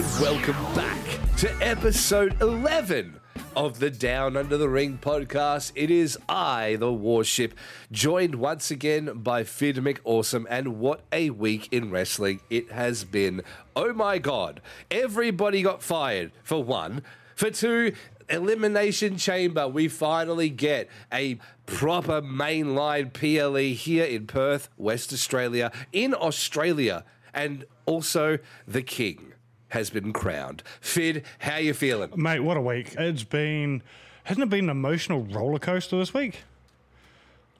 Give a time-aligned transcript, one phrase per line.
[0.00, 3.18] gentlemen, welcome back to episode 11
[3.56, 5.72] of the Down Under the Ring podcast.
[5.74, 7.54] It is I, the Warship,
[7.90, 13.42] joined once again by Phid McAwesome, and what a week in wrestling it has been.
[13.74, 17.02] Oh my god, everybody got fired, for one.
[17.34, 17.92] For two,
[18.28, 26.14] Elimination Chamber, we finally get a proper mainline PLE here in Perth, West Australia, in
[26.14, 27.04] Australia,
[27.34, 29.27] and also the King
[29.68, 30.62] has been crowned.
[30.80, 32.10] Phid, how you feeling?
[32.16, 32.94] Mate, what a week.
[32.98, 33.82] It's been,
[34.24, 36.42] hasn't it been an emotional roller coaster this week?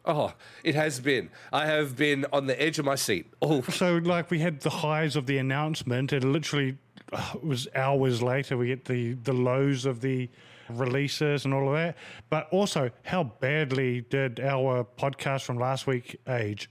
[0.05, 0.33] Oh,
[0.65, 1.29] it has been.
[1.53, 3.27] I have been on the edge of my seat.
[3.43, 6.79] Oh, So, like, we had the highs of the announcement, and literally
[7.13, 10.31] uh, it was hours later we get the, the lows of the
[10.71, 11.97] releases and all of that.
[12.31, 16.71] But also, how badly did our podcast from last week age?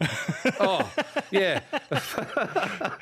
[0.60, 0.90] oh,
[1.30, 1.60] yeah.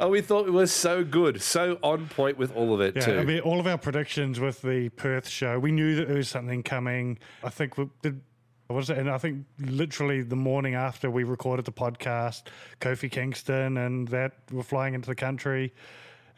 [0.00, 3.02] oh, we thought it was so good, so on point with all of it Yeah,
[3.02, 3.18] too.
[3.18, 6.28] I mean, all of our predictions with the Perth show, we knew that there was
[6.28, 7.18] something coming.
[7.42, 8.20] I think we did.
[8.68, 8.98] What was it?
[8.98, 12.44] And I think literally the morning after we recorded the podcast,
[12.80, 15.74] Kofi Kingston and that were flying into the country,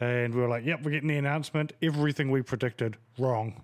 [0.00, 3.61] and we were like, "Yep, we're getting the announcement." Everything we predicted wrong.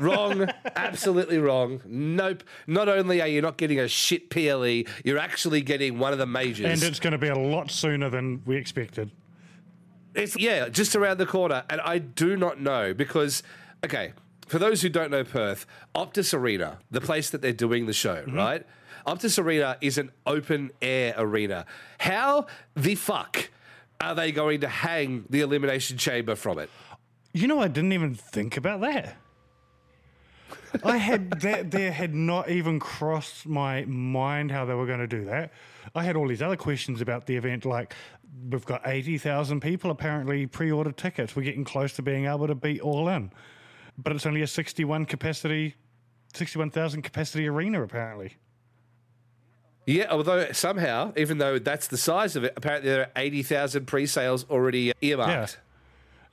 [0.00, 1.80] Wrong, absolutely wrong.
[1.84, 2.44] Nope.
[2.66, 6.26] Not only are you not getting a shit PLE, you're actually getting one of the
[6.26, 6.82] majors.
[6.82, 9.10] And it's going to be a lot sooner than we expected.
[10.14, 13.42] It's yeah, just around the corner, and I do not know because
[13.84, 14.12] okay,
[14.46, 18.22] for those who don't know Perth, Optus Arena, the place that they're doing the show,
[18.22, 18.36] mm-hmm.
[18.36, 18.66] right?
[19.06, 21.66] Optus Arena is an open air arena.
[21.98, 23.50] How the fuck
[24.00, 26.70] are they going to hang the elimination chamber from it?
[27.32, 29.16] You know, I didn't even think about that.
[30.82, 35.06] I had that there had not even crossed my mind how they were going to
[35.06, 35.52] do that.
[35.94, 37.94] I had all these other questions about the event, like
[38.50, 41.36] we've got eighty thousand people apparently pre-ordered tickets.
[41.36, 43.30] We're getting close to being able to beat all in,
[43.96, 45.76] but it's only a sixty-one capacity,
[46.34, 48.36] sixty-one thousand capacity arena apparently.
[49.86, 54.06] Yeah, although somehow, even though that's the size of it, apparently there are 80,000 pre
[54.06, 55.58] sales already earmarked.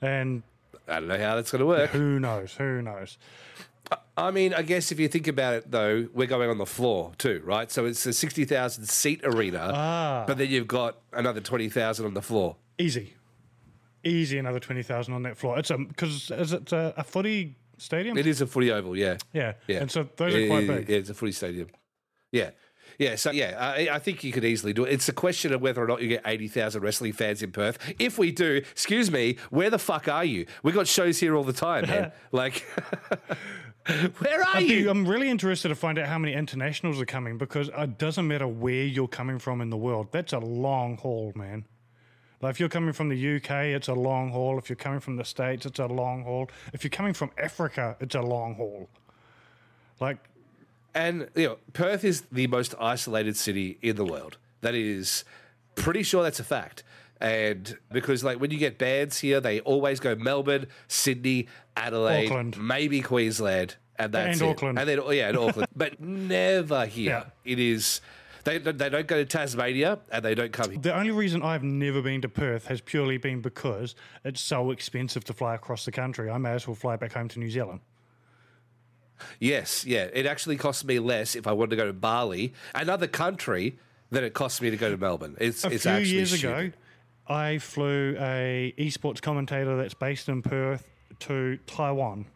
[0.00, 0.42] And
[0.88, 1.90] I don't know how that's going to work.
[1.90, 2.54] who knows?
[2.54, 3.18] Who knows?
[4.16, 7.12] I mean, I guess if you think about it, though, we're going on the floor
[7.18, 7.70] too, right?
[7.70, 10.24] So it's a 60,000 seat arena, ah.
[10.26, 12.56] but then you've got another 20,000 on the floor.
[12.78, 13.14] Easy,
[14.02, 14.38] easy.
[14.38, 15.58] Another twenty thousand on that floor.
[15.58, 18.16] It's a because is it a, a footy stadium?
[18.16, 19.18] It is a footy oval, yeah.
[19.32, 19.80] Yeah, Yeah.
[19.80, 20.88] and so those are quite big.
[20.88, 21.68] Yeah, it's a footy stadium.
[22.32, 22.50] Yeah.
[22.98, 24.92] Yeah, so yeah, I, I think you could easily do it.
[24.92, 27.78] It's a question of whether or not you get 80,000 wrestling fans in Perth.
[27.98, 30.46] If we do, excuse me, where the fuck are you?
[30.62, 32.12] We got shows here all the time, man.
[32.32, 32.64] like,
[34.18, 34.90] where are you?
[34.90, 38.46] I'm really interested to find out how many internationals are coming because it doesn't matter
[38.46, 40.08] where you're coming from in the world.
[40.12, 41.64] That's a long haul, man.
[42.40, 44.58] Like if you're coming from the UK, it's a long haul.
[44.58, 46.50] If you're coming from the States, it's a long haul.
[46.72, 48.88] If you're coming from Africa, it's a long haul.
[50.00, 50.18] Like,
[50.94, 54.38] And you know, Perth is the most isolated city in the world.
[54.60, 55.24] That is
[55.74, 56.82] pretty sure that's a fact.
[57.22, 61.46] And because like when you get bands here, they always go Melbourne, Sydney,
[61.76, 62.58] Adelaide, Auckland.
[62.60, 64.50] maybe Queensland, and that's And it.
[64.50, 64.78] Auckland.
[64.80, 67.24] And then oh, yeah, and Auckland, but never here.
[67.46, 67.50] Yeah.
[67.52, 68.00] It is.
[68.44, 70.80] They, they don't go to Tasmania and they don't come here.
[70.80, 73.94] the only reason I've never been to Perth has purely been because
[74.24, 76.28] it's so expensive to fly across the country.
[76.28, 77.78] I may as well fly back home to New Zealand.
[79.38, 80.08] Yes, yeah.
[80.12, 83.78] It actually costs me less if I wanted to go to Bali, another country,
[84.10, 85.36] than it costs me to go to Melbourne.
[85.38, 86.58] It's a it's few actually years stupid.
[86.66, 86.72] ago,
[87.26, 90.88] I flew a esports commentator that's based in Perth
[91.20, 92.26] to Taiwan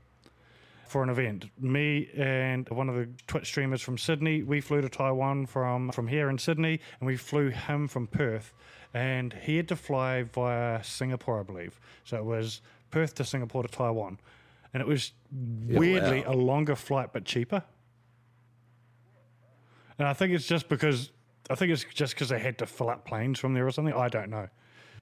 [0.86, 1.46] for an event.
[1.60, 6.06] Me and one of the Twitch streamers from Sydney, we flew to Taiwan from from
[6.06, 8.52] here in Sydney, and we flew him from Perth,
[8.94, 11.80] and he had to fly via Singapore, I believe.
[12.04, 12.60] So it was
[12.90, 14.20] Perth to Singapore to Taiwan,
[14.72, 16.32] and it was weirdly wow.
[16.32, 17.64] a longer flight but cheaper.
[19.98, 21.10] And I think it's just because
[21.50, 23.94] I think it's just because they had to fill up planes from there or something.
[23.94, 24.48] I don't know.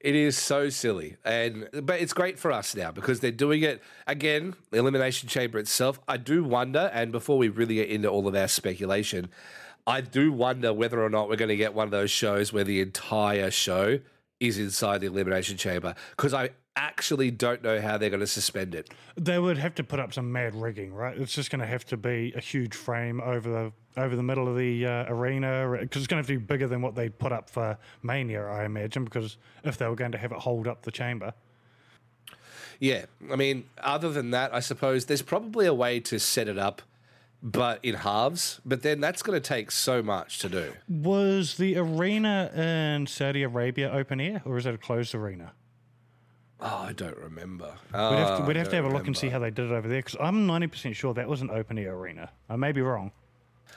[0.04, 3.82] It is so silly, and but it's great for us now because they're doing it
[4.06, 4.54] again.
[4.70, 5.98] The elimination chamber itself.
[6.06, 9.30] I do wonder, and before we really get into all of our speculation,
[9.86, 12.64] I do wonder whether or not we're going to get one of those shows where
[12.64, 13.98] the entire show
[14.40, 18.74] is inside the elimination chamber because I actually don't know how they're going to suspend
[18.74, 18.92] it.
[19.16, 21.16] They would have to put up some mad rigging, right?
[21.16, 24.48] It's just going to have to be a huge frame over the over the middle
[24.48, 27.08] of the uh, arena because it's going to have to be bigger than what they
[27.08, 29.04] put up for Mania, I imagine.
[29.04, 31.32] Because if they were going to have it hold up the chamber,
[32.80, 36.58] Yeah, I mean, other than that, I suppose there's probably a way to set it
[36.58, 36.82] up,
[37.40, 38.60] but in halves.
[38.64, 40.72] But then that's going to take so much to do.
[40.88, 45.52] was the arena in Saudi Arabia open air or is it a closed arena?
[46.66, 47.74] Oh, I don't remember.
[47.92, 49.66] We'd have to, Oh, we'd have, to have a look and see how they did
[49.70, 52.30] it over there because I'm 90% sure that was an open air arena.
[52.48, 53.12] I may be wrong.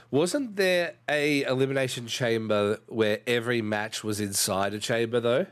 [0.09, 5.47] Wasn't there a elimination chamber where every match was inside a chamber though?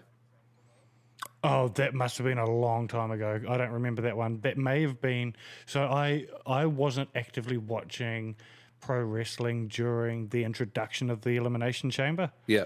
[1.44, 3.42] Oh, that must have been a long time ago.
[3.50, 4.40] I don't remember that one.
[4.42, 5.36] That may have been.
[5.66, 8.36] So I I wasn't actively watching
[8.80, 12.32] pro wrestling during the introduction of the elimination chamber.
[12.48, 12.66] Yeah.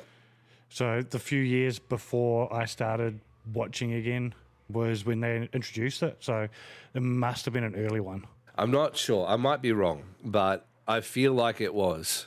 [0.70, 3.20] So the few years before I started
[3.52, 4.36] watching again
[4.70, 6.18] was when they introduced it.
[6.20, 6.48] So
[6.94, 8.26] it must have been an early one.
[8.58, 9.26] I'm not sure.
[9.28, 12.26] I might be wrong, but I feel like it was.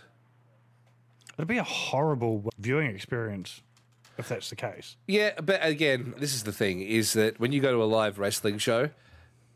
[1.37, 3.63] It'd be a horrible viewing experience
[4.19, 4.97] if that's the case.
[5.07, 8.19] Yeah, but again, this is the thing is that when you go to a live
[8.19, 8.91] wrestling show,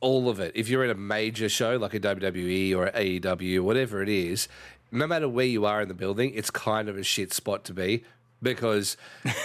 [0.01, 4.03] all of it, if you're in a major show like a WWE or AEW, whatever
[4.03, 4.49] it is,
[4.91, 7.75] no matter where you are in the building, it's kind of a shit spot to
[7.75, 8.05] be
[8.55, 8.97] because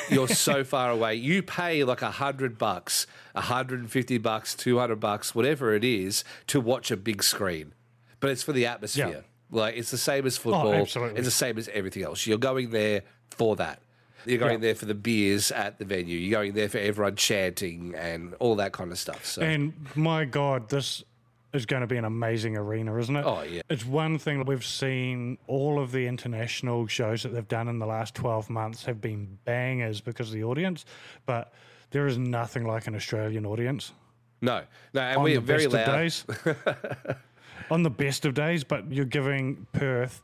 [0.10, 1.16] you're so far away.
[1.16, 5.74] You pay like a hundred bucks, a hundred and fifty bucks, two hundred bucks, whatever
[5.74, 7.74] it is, to watch a big screen.
[8.20, 9.26] But it's for the atmosphere.
[9.50, 10.74] Like it's the same as oh, football.
[10.74, 11.18] absolutely.
[11.18, 12.26] It's the same as everything else.
[12.26, 13.02] You're going there
[13.32, 13.82] for that.
[14.26, 14.68] You're going Yeah.
[14.68, 16.18] there for the beers at the venue.
[16.18, 19.26] You're going there for everyone chanting and all that kind of stuff.
[19.26, 21.04] So And my God, this
[21.54, 23.26] is going to be an amazing arena, isn't it?
[23.26, 23.62] Oh, yeah.
[23.70, 27.80] It's one thing that we've seen all of the international shows that they've done in
[27.80, 30.86] the last 12 months have been bangers because of the audience,
[31.26, 31.54] but
[31.92, 33.92] there is nothing like an Australian audience.
[34.42, 34.64] no,
[34.94, 35.90] no, and we're very best loud.
[35.90, 36.26] of days.
[37.72, 40.22] on the best of days, but you're giving Perth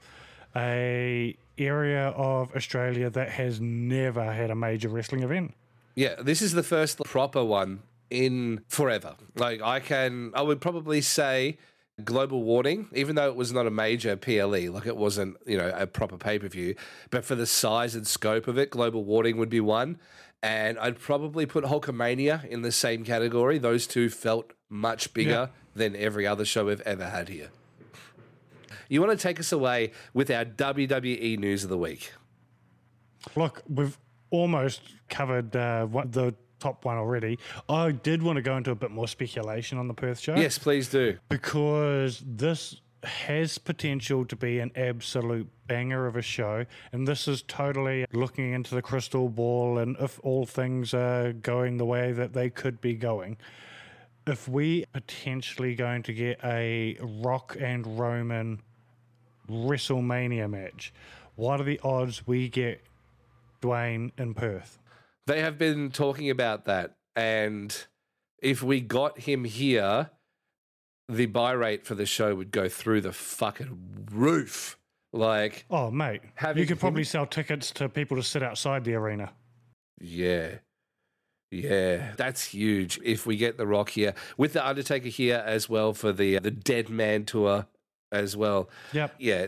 [0.56, 5.54] a area of Australia that has never had a major wrestling event.
[5.96, 9.16] Yeah, this is the first proper one in forever.
[9.36, 11.58] Like I can, I would probably say
[12.04, 15.72] global warning, even though it was not a major PLE, like it wasn't, you know,
[15.76, 16.76] a proper pay per view,
[17.10, 20.00] but for the size and scope of it, global warning would be one.
[20.44, 23.58] And I'd probably put Hulkamania in the same category.
[23.58, 27.50] Those two felt much bigger than every other show we've ever had here.
[28.88, 32.14] You want to take us away with our WWE news of the week?
[33.36, 33.98] Look, we've
[34.30, 37.38] almost covered uh, what the top one already.
[37.70, 40.36] I did want to go into a bit more speculation on the Perth show.
[40.36, 41.18] Yes, please do.
[41.30, 47.44] because this has potential to be an absolute banger of a show and this is
[47.44, 52.34] totally looking into the crystal ball and if all things are going the way that
[52.34, 53.38] they could be going
[54.26, 58.60] if we potentially going to get a rock and roman
[59.50, 60.92] wrestlemania match
[61.36, 62.82] what are the odds we get
[63.62, 64.80] dwayne in perth
[65.28, 67.76] They have been talking about that, and
[68.40, 70.10] if we got him here,
[71.08, 74.78] the buy rate for the show would go through the fucking roof.
[75.14, 76.22] Like, oh mate
[76.54, 79.32] you could probably him- sell tickets to people to sit outside the arena
[80.00, 80.56] yeah.
[81.50, 83.00] Yeah, that's huge.
[83.04, 86.40] If we get The Rock here, with The Undertaker here as well for the uh,
[86.42, 87.68] the Dead Man tour
[88.12, 88.70] as well.
[88.94, 89.48] yep Yeah,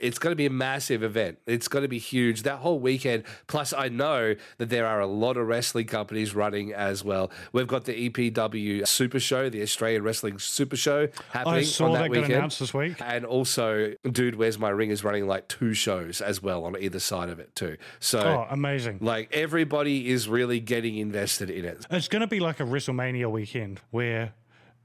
[0.00, 1.38] it's going to be a massive event.
[1.46, 3.24] It's going to be huge that whole weekend.
[3.46, 7.30] Plus, I know that there are a lot of wrestling companies running as well.
[7.52, 11.92] We've got the EPW Super Show, the Australian Wrestling Super Show, happening I saw on
[11.92, 12.32] that, that, weekend.
[12.32, 12.96] announced this week.
[13.00, 16.98] And also, Dude, Where's My Ring is running like two shows as well on either
[17.00, 17.76] side of it, too.
[18.00, 18.98] So, Oh, amazing.
[19.00, 21.86] like, everybody is really getting invested in it.
[21.90, 24.32] It's going to be like a WrestleMania weekend where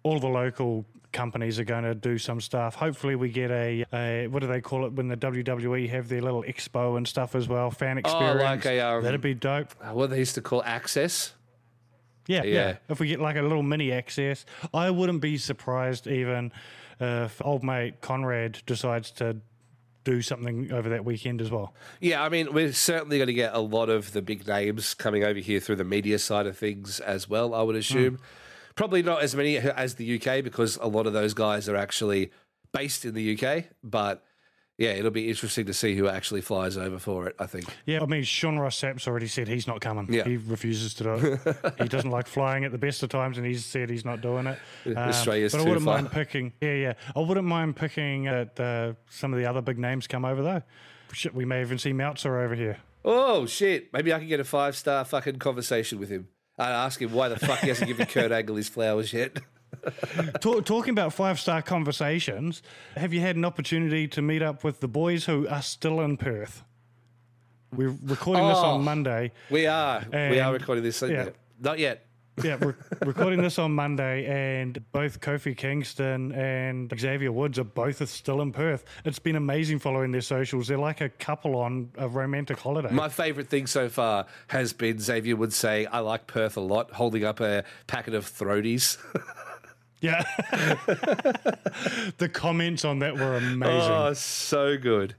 [0.04, 0.86] all the local
[1.16, 2.76] companies are going to do some stuff.
[2.76, 6.22] Hopefully, we get a, a what do they call it when the WWE have their
[6.22, 8.42] little expo and stuff as well, fan experience.
[8.42, 9.74] Oh, like a, um, That'd be dope.
[9.92, 11.34] What they used to call Access.
[12.28, 12.78] Yeah, yeah, yeah.
[12.90, 16.52] If we get like a little mini access, I wouldn't be surprised even
[17.00, 19.38] if old mate Conrad decides to
[20.06, 21.74] do something over that weekend as well.
[22.00, 25.24] Yeah, I mean, we're certainly going to get a lot of the big names coming
[25.24, 28.20] over here through the media side of things as well, I would assume.
[28.76, 32.32] Probably not as many as the UK because a lot of those guys are actually
[32.74, 33.66] based in the UK.
[33.84, 34.24] But
[34.78, 37.66] yeah, it'll be interesting to see who actually flies over for it, I think.
[37.86, 40.12] Yeah, I mean, Sean Ross Sapp's already said he's not coming.
[40.12, 40.26] Yeah.
[40.26, 41.74] He refuses to do it.
[41.82, 44.48] he doesn't like flying at the best of times, and he's said he's not doing
[44.48, 44.60] it.
[44.86, 45.96] Um, Australia's but I wouldn't far.
[45.96, 46.52] mind picking.
[46.60, 46.94] Yeah, yeah.
[47.16, 50.62] I wouldn't mind picking that uh, some of the other big names come over though.
[51.14, 52.80] Shit, we may even see Meltzer over here.
[53.06, 53.94] Oh, shit.
[53.94, 56.28] Maybe I can get a five star fucking conversation with him.
[56.58, 59.38] I'd ask him why the fuck he hasn't given Kurt Angle his flowers yet.
[60.42, 62.62] Ta- talking about five star conversations,
[62.96, 66.18] have you had an opportunity to meet up with the boys who are still in
[66.18, 66.64] Perth?
[67.74, 68.76] We're recording this Oh.
[68.76, 69.32] on Monday.
[69.50, 70.04] We are.
[70.12, 71.02] we are recording this.
[71.02, 71.30] yeah.
[71.60, 72.05] Not yet.
[72.44, 72.76] Yeah, we're
[73.06, 78.52] recording this on Monday, and both Kofi Kingston and Xavier Woods are both still in
[78.52, 78.84] Perth.
[79.06, 80.68] It's been amazing following their socials.
[80.68, 82.92] They're like a couple on a romantic holiday.
[82.92, 86.92] My favourite thing so far has been Xavier would say, I like Perth a lot,
[86.92, 88.98] holding up a packet of throaties.
[90.02, 90.24] yeah.
[92.18, 93.92] the comments on that were amazing.
[93.92, 95.16] oh, so good.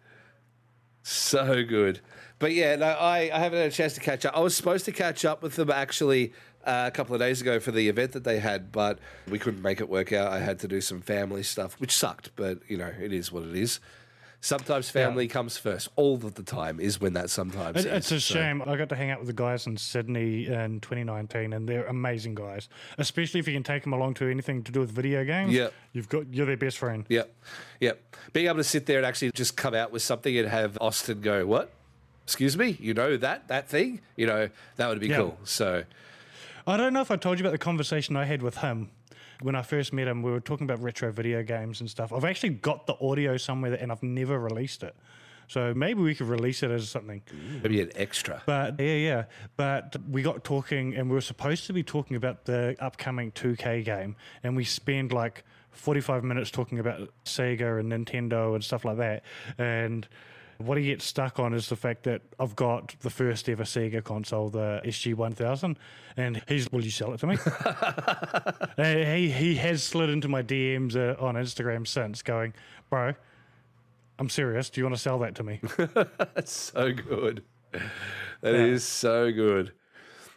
[1.02, 2.00] So good.
[2.38, 4.36] But yeah, no, I, I haven't had a chance to catch up.
[4.36, 6.34] I was supposed to catch up with them actually
[6.66, 9.62] uh, a couple of days ago for the event that they had, but we couldn't
[9.62, 10.32] make it work out.
[10.32, 13.44] I had to do some family stuff, which sucked, but you know, it is what
[13.44, 13.80] it is.
[14.42, 15.88] Sometimes family comes first.
[15.96, 17.92] All of the time is when that sometimes It- is.
[17.92, 18.62] It's a So- shame.
[18.64, 22.34] I got to hang out with the guys in Sydney in 2019, and they're amazing
[22.36, 22.68] guys.
[22.98, 25.52] Especially if you can take them along to anything to do with video games.
[25.52, 27.06] Yeah, you've got you're their best friend.
[27.08, 27.34] Yep.
[27.80, 28.16] Yep.
[28.34, 31.22] Being able to sit there and actually just come out with something and have Austin
[31.22, 31.72] go, What?
[32.24, 32.76] Excuse me?
[32.80, 34.00] You know that that thing?
[34.16, 35.16] You know, that would be Yeah.
[35.18, 35.38] cool.
[35.44, 35.84] So
[36.66, 38.90] I don't know if I told you about the conversation I had with him
[39.40, 40.22] when I first met him.
[40.22, 42.12] We were talking about retro video games and stuff.
[42.12, 44.96] I've actually got the audio somewhere, and I've never released it.
[45.46, 47.22] So maybe we could release it as something.
[47.62, 48.42] maybe an extra.
[48.46, 49.24] But yeah, yeah.
[49.56, 53.84] But we got talking, and we were supposed to be talking about the upcoming 2K
[53.84, 58.96] game, and we spent like 45 minutes talking about Sega and Nintendo and stuff like
[58.96, 59.22] that.
[59.56, 60.08] And
[60.58, 64.02] what he gets stuck on is the fact that I've got the first ever Sega
[64.02, 65.78] console, the SG 1000,
[66.16, 67.36] and he's, will you sell it to me?
[68.76, 72.52] He, he has slid into my DMs uh, on Instagram since, going,
[72.90, 73.14] bro,
[74.18, 74.70] I'm serious.
[74.70, 75.60] Do you want to sell that to me?
[75.76, 77.42] That's so good.
[78.42, 79.72] That is so good.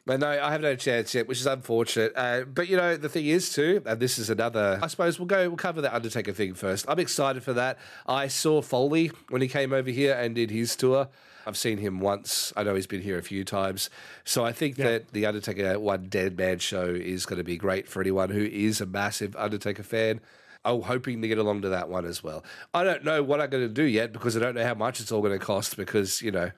[0.10, 2.14] But no, I haven't had a chance yet, which is unfortunate.
[2.16, 4.80] Uh, but you know, the thing is too, and this is another.
[4.82, 5.50] I suppose we'll go.
[5.50, 6.86] We'll cover the Undertaker thing first.
[6.88, 7.78] I'm excited for that.
[8.08, 11.10] I saw Foley when he came over here and did his tour.
[11.46, 12.52] I've seen him once.
[12.58, 13.92] I know he's been here a few times.
[14.24, 17.88] So I think that the Undertaker One Dead Man show is going to be great
[17.88, 20.22] for anyone who is a massive Undertaker fan.
[20.66, 22.44] I'm hoping to get along to that one as well.
[22.74, 25.02] I don't know what I'm going to do yet because I don't know how much
[25.02, 26.50] it's all going to cost because, you know,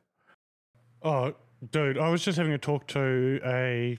[1.03, 1.35] Oh,
[1.69, 3.97] dude, I was just having a talk to a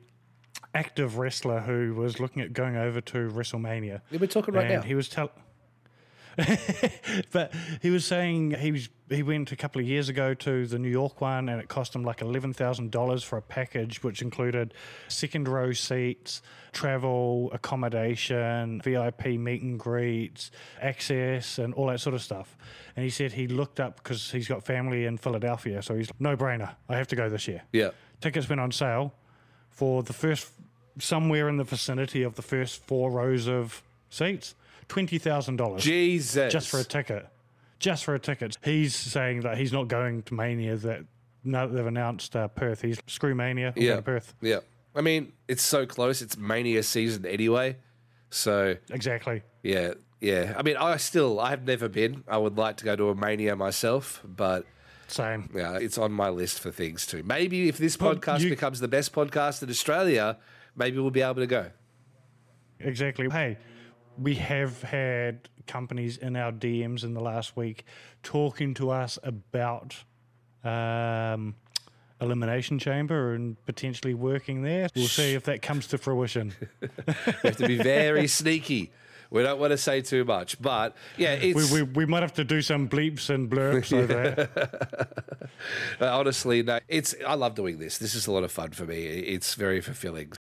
[0.75, 4.01] active wrestler who was looking at going over to WrestleMania.
[4.11, 4.83] we're talking right and now.
[4.83, 5.31] he was telling.
[7.33, 10.79] but he was saying he was he went a couple of years ago to the
[10.79, 14.23] New York one and it cost him like eleven thousand dollars for a package which
[14.23, 14.73] included
[15.09, 22.23] second row seats, travel, accommodation, VIP meet and greets, access, and all that sort of
[22.23, 22.57] stuff.
[22.97, 26.37] And he said he looked up because he's got family in Philadelphia, so he's no
[26.37, 26.75] brainer.
[26.89, 27.63] I have to go this year.
[27.73, 27.91] Yeah.
[28.21, 29.13] Tickets went on sale
[29.71, 30.49] for the first
[30.99, 34.55] somewhere in the vicinity of the first four rows of seats.
[34.89, 36.53] Twenty thousand dollars Jesus.
[36.53, 37.27] just for a ticket.
[37.79, 38.59] Just for a ticket.
[38.63, 40.77] He's saying that he's not going to Mania.
[40.77, 41.05] That
[41.45, 43.73] now that they've announced uh, Perth, he's screw Mania.
[43.77, 44.01] Yeah.
[44.01, 44.35] Perth.
[44.41, 44.59] Yeah.
[44.95, 46.21] I mean, it's so close.
[46.23, 47.77] It's Mania season anyway.
[48.31, 49.43] So, Exactly.
[49.63, 49.95] yeah.
[50.21, 50.55] Yeah.
[50.57, 52.23] I mean, I still, I have never been.
[52.29, 54.65] I would like to go to a Mania myself, but
[55.09, 55.51] Same.
[55.55, 57.23] yeah, it's on my list for things too.
[57.25, 60.39] Maybe if this podcast you- becomes the best podcast in Australia,
[60.77, 61.71] maybe we'll be able to go.
[62.81, 63.29] Exactly.
[63.31, 63.59] Hey,
[64.19, 67.85] we have had companies in our DMs in the last week
[68.23, 70.05] talking to us about
[70.65, 71.55] um,
[72.21, 74.89] Elimination Chamber and potentially working there.
[74.95, 76.55] We'll see if that comes to fruition.
[77.43, 78.93] We have to be very sneaky.
[79.31, 82.35] We don't want to say too much, but yeah, it's we, we, we might have
[82.35, 85.49] to do some bleeps and blurps over that.
[86.01, 87.15] Honestly, no, it's.
[87.27, 87.97] I love doing this.
[87.97, 89.05] This is a lot of fun for me.
[89.05, 90.33] It's very fulfilling.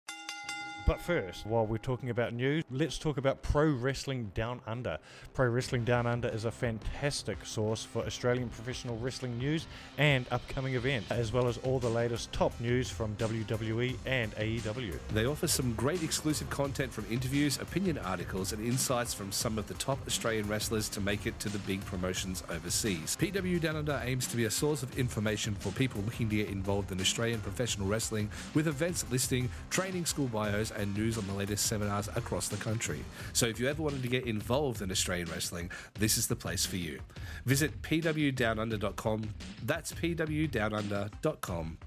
[0.90, 4.98] But first, while we're talking about news, let's talk about Pro Wrestling Down Under.
[5.34, 9.68] Pro Wrestling Down Under is a fantastic source for Australian professional wrestling news
[9.98, 14.98] and upcoming events, as well as all the latest top news from WWE and AEW.
[15.14, 19.68] They offer some great exclusive content from interviews, opinion articles, and insights from some of
[19.68, 23.16] the top Australian wrestlers to make it to the big promotions overseas.
[23.20, 26.48] PW Down Under aims to be a source of information for people looking to get
[26.48, 31.34] involved in Australian professional wrestling with events listing, training school bios, and news on the
[31.34, 33.00] latest seminars across the country.
[33.32, 36.66] So if you ever wanted to get involved in Australian wrestling, this is the place
[36.66, 37.00] for you.
[37.44, 39.22] Visit pwdownunder.com.
[39.64, 41.78] That's pwdownunder.com.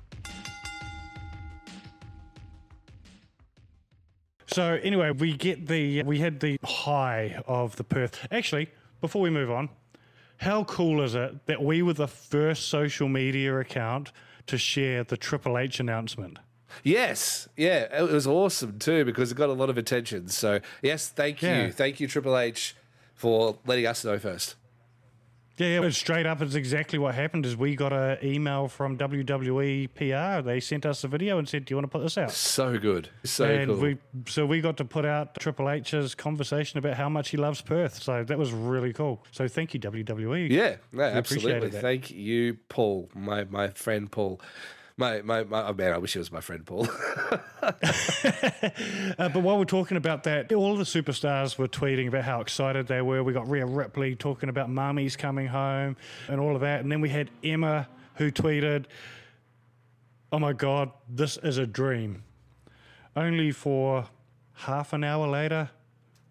[4.47, 8.27] So anyway, we get the we had the high of the Perth.
[8.31, 8.69] Actually,
[9.01, 9.69] before we move on,
[10.38, 14.12] how cool is it that we were the first social media account
[14.45, 16.38] to share the Triple H announcement?
[16.84, 20.30] Yes, yeah, it was awesome too because it got a lot of attention.
[20.30, 22.75] So yes, thank you, thank you Triple H
[23.15, 24.56] for letting us know first.
[25.58, 26.42] Yeah, yeah, straight up.
[26.42, 27.46] It's exactly what happened.
[27.46, 30.44] Is we got an email from WWE PR.
[30.44, 32.80] They sent us a video and said, "Do you want to put this out?" So
[32.80, 33.10] good.
[33.24, 33.80] So and cool.
[33.80, 37.62] we so we got to put out Triple H's conversation about how much he loves
[37.62, 38.01] Perth.
[38.01, 39.24] So that was really cool.
[39.32, 40.50] So thank you WWE.
[40.50, 41.70] yeah, no, absolutely.
[41.70, 44.42] Thank you, Paul, my my friend Paul.
[44.95, 46.88] My, my, my, oh man, I wish it was my friend Paul.
[49.17, 52.88] Uh, but while we're talking about that, all the superstars were tweeting about how excited
[52.88, 53.23] they were.
[53.23, 55.95] We got Rhea Ripley talking about mummies coming home
[56.27, 56.81] and all of that.
[56.81, 58.85] And then we had Emma who tweeted,
[60.31, 62.23] Oh my God, this is a dream.
[63.15, 64.07] Only for
[64.53, 65.69] half an hour later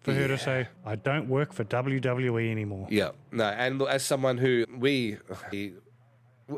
[0.01, 2.87] for her to say, I don't work for WWE anymore.
[2.89, 5.17] Yeah, no, and as someone who we,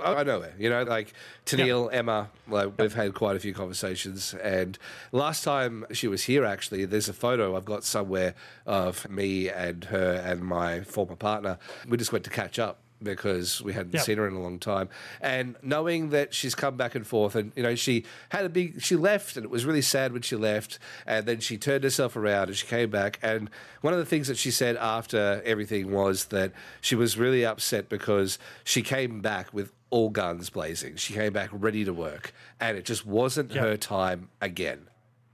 [0.03, 1.13] I know her, you know, like
[1.45, 4.33] Tenille, Emma, like we've had quite a few conversations.
[4.33, 4.77] And
[5.11, 8.33] last time she was here, actually, there's a photo I've got somewhere
[8.65, 11.59] of me and her and my former partner.
[11.87, 14.03] We just went to catch up because we hadn't Yep.
[14.03, 14.89] seen her in a long time.
[15.21, 18.81] And knowing that she's come back and forth, and you know, she had a big,
[18.81, 20.79] she left, and it was really sad when she left.
[21.05, 23.19] And then she turned herself around and she came back.
[23.21, 23.49] And
[23.81, 27.89] one of the things that she said after everything was that she was really upset
[27.89, 30.95] because she came back with all guns blazing.
[30.95, 33.63] She came back ready to work, and it just wasn't Yep.
[33.63, 34.87] her time again.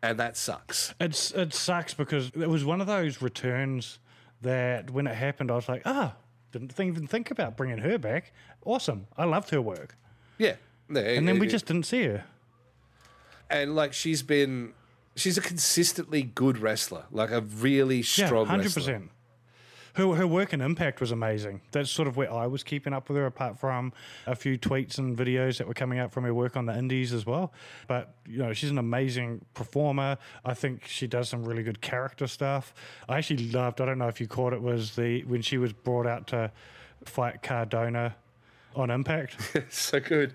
[0.04, 0.94] And that sucks.
[1.00, 4.00] It's it sucks because it was one of those returns
[4.42, 6.16] that when it happened, I was like, ah,
[6.52, 8.34] didn't even think about bringing her back.
[8.66, 9.98] Awesome, I loved her work,
[10.38, 10.56] Yeah.
[10.90, 12.26] No, and then we it- just didn't see her.
[13.50, 14.74] and like she's been,
[15.16, 18.84] she's a consistently good wrestler, like a really strong Yeah, strong hundred wrestler.
[19.94, 21.62] Her her work and impact was amazing.
[21.72, 23.94] That's sort of where I was keeping up with her, apart from
[24.26, 27.14] a few tweets and videos that were coming out from her work on the indies
[27.14, 27.52] as well.
[27.88, 30.18] But you know, she's an amazing performer.
[30.46, 32.74] I think she does some really good character stuff.
[33.10, 33.82] I actually loved.
[33.82, 36.52] I don't know if you caught it was the when she was brought out to
[37.06, 38.16] fight Cardona
[38.76, 39.36] on Impact.
[39.70, 40.34] so good.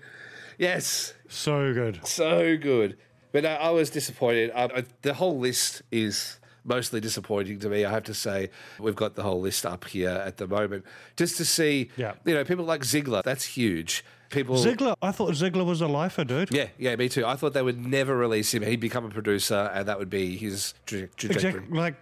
[0.57, 2.05] Yes, so good.
[2.05, 2.97] so good.
[3.31, 4.51] But no, I was disappointed.
[4.55, 7.85] I, I, the whole list is mostly disappointing to me.
[7.85, 11.37] I have to say, we've got the whole list up here at the moment, just
[11.37, 11.89] to see.
[11.97, 12.13] Yeah.
[12.25, 13.23] You know, people like Ziggler.
[13.23, 14.03] That's huge.
[14.29, 14.57] People.
[14.57, 16.51] Ziggler, I thought Ziggler was a lifer, dude.
[16.51, 17.25] Yeah, yeah, me too.
[17.25, 18.61] I thought they would never release him.
[18.61, 21.49] He'd become a producer, and that would be his tra- trajectory.
[21.49, 21.77] Exactly.
[21.77, 21.95] Like,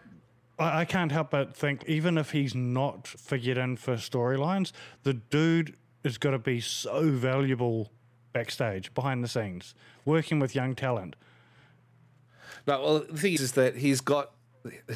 [0.57, 4.71] I, can't help but think, even if he's not figured in for storylines,
[5.03, 7.91] the dude is got to be so valuable
[8.33, 11.15] backstage, behind the scenes, working with young talent.
[12.67, 14.31] No, well, the thing is, is that he's got,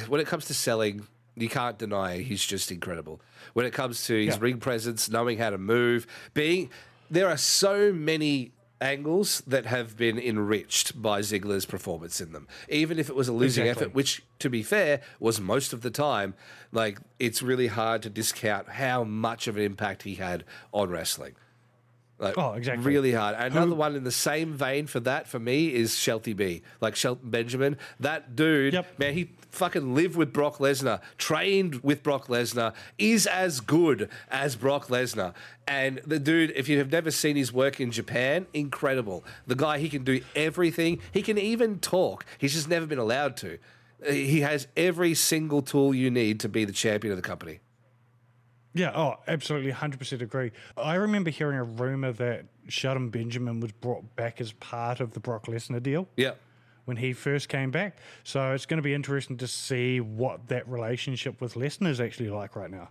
[0.08, 1.06] when it comes to selling,
[1.36, 3.20] you can't deny he's just incredible.
[3.54, 4.40] When it comes to his Yeah.
[4.40, 6.70] ring presence, knowing how to move, being,
[7.10, 8.52] there are so many
[8.82, 12.48] angles that have been enriched by Ziggler's performance in them.
[12.68, 13.84] Even if it was a losing Exactly.
[13.86, 16.34] effort, which, to be fair, was most of the time,
[16.72, 21.34] like, it's really hard to discount how much of an impact he had on wrestling.
[22.20, 22.84] Like, Oh, exactly.
[22.84, 23.34] Really hard.
[23.38, 27.30] Another one in the same vein for that for me is Shelty B, like Shelton
[27.30, 27.78] Benjamin.
[27.98, 28.98] That dude, Yep.
[28.98, 34.54] man, he fucking lived with Brock Lesnar, trained with Brock Lesnar, is as good as
[34.54, 35.32] Brock Lesnar.
[35.66, 39.24] And the dude, if you have never seen his work in Japan, incredible.
[39.46, 41.00] The guy, he can do everything.
[41.12, 42.26] He can even talk.
[42.38, 43.58] He's just never been allowed to.
[44.06, 47.60] He has every single tool you need to be the champion of the company.
[48.72, 50.52] Yeah, oh, absolutely, 100% agree.
[50.76, 55.18] I remember hearing a rumor that Shelton Benjamin was brought back as part of the
[55.20, 56.32] Brock Lesnar deal Yeah.
[56.84, 57.96] when he first came back.
[58.22, 62.30] So it's going to be interesting to see what that relationship with Lesnar is actually
[62.30, 62.90] like right now.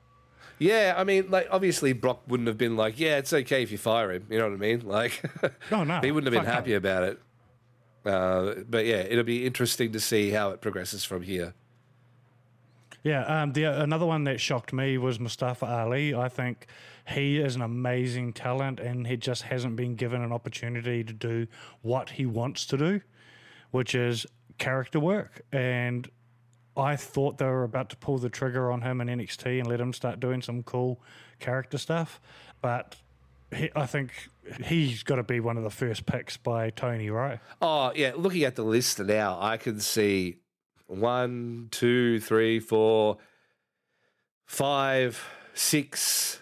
[0.58, 3.78] Yeah, I mean, like obviously Brock wouldn't have been like, yeah, it's okay if you
[3.78, 4.26] fire him.
[4.30, 4.82] You know what I mean?
[4.86, 5.22] Like,
[5.72, 6.54] Oh, no, he wouldn't have been fuck no.
[6.54, 7.20] happy about it.
[8.06, 11.54] Uh, but yeah, it'll be interesting to see how it progresses from here.
[13.04, 16.14] Yeah, um, the another one that shocked me was Mustafa Ali.
[16.14, 16.68] I think
[17.08, 21.48] he is an amazing talent, and he just hasn't been given an opportunity to do
[21.82, 23.02] what he wants to do,
[23.72, 24.26] which is
[24.58, 25.42] character work.
[25.52, 26.10] And
[26.76, 29.80] I thought they were about to pull the trigger on him in NXT and let
[29.80, 31.02] him start doing some cool
[31.40, 32.20] character stuff,
[32.62, 32.96] but
[33.76, 34.12] I think
[34.66, 37.40] he's got to be one of the first picks by Tony, right?
[37.62, 40.38] Oh yeah, looking at the list now, I can see
[40.90, 43.18] one, two, three, four,
[44.46, 45.24] five,
[45.54, 46.42] six,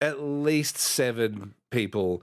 [0.00, 2.22] at least seven people,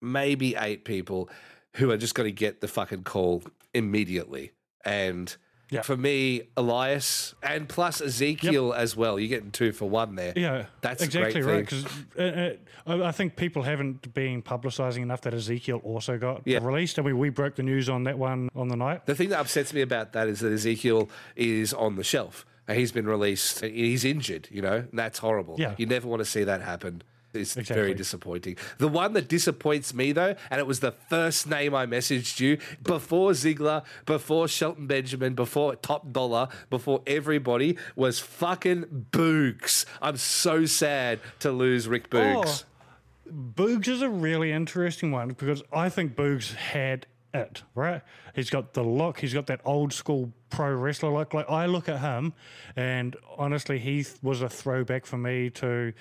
[0.00, 1.28] maybe eight people
[1.76, 3.42] who are just going to get the fucking call
[3.74, 4.52] immediately.
[4.84, 5.34] And
[5.70, 5.82] Yeah.
[5.82, 9.18] for me, Elias and plus Ezekiel as well.
[9.20, 10.32] You're getting two for one there.
[10.36, 11.60] Yeah, That's exactly right.
[11.64, 11.84] Because
[12.18, 12.54] uh,
[12.86, 16.58] uh, I think people haven't been publicising enough that Ezekiel also got Yeah.
[16.62, 16.98] released.
[16.98, 19.06] I mean, we broke the news on that one on the night.
[19.06, 22.44] The thing that upsets me about that is that Ezekiel is on the shelf.
[22.68, 23.62] and he's been released.
[23.64, 25.56] He's injured, you know, and that's horrible.
[25.58, 25.74] Yeah.
[25.76, 27.02] You never want to see that happen.
[27.32, 28.56] It's very disappointing.
[28.78, 32.58] The one that disappoints me, though, and it was the first name I messaged you
[32.82, 39.84] before Ziggler, before Shelton Benjamin, before Top Dolla, before everybody, was fucking Boogs.
[40.02, 42.64] I'm so sad to lose Rick Boogs.
[42.64, 48.02] Oh, Boogs is a really interesting one because I think Boogs had it, right?
[48.34, 51.34] He's got the look, he's got that old school pro wrestler look.
[51.34, 52.34] Like I look at him
[52.76, 55.92] and honestly he was a throwback for me to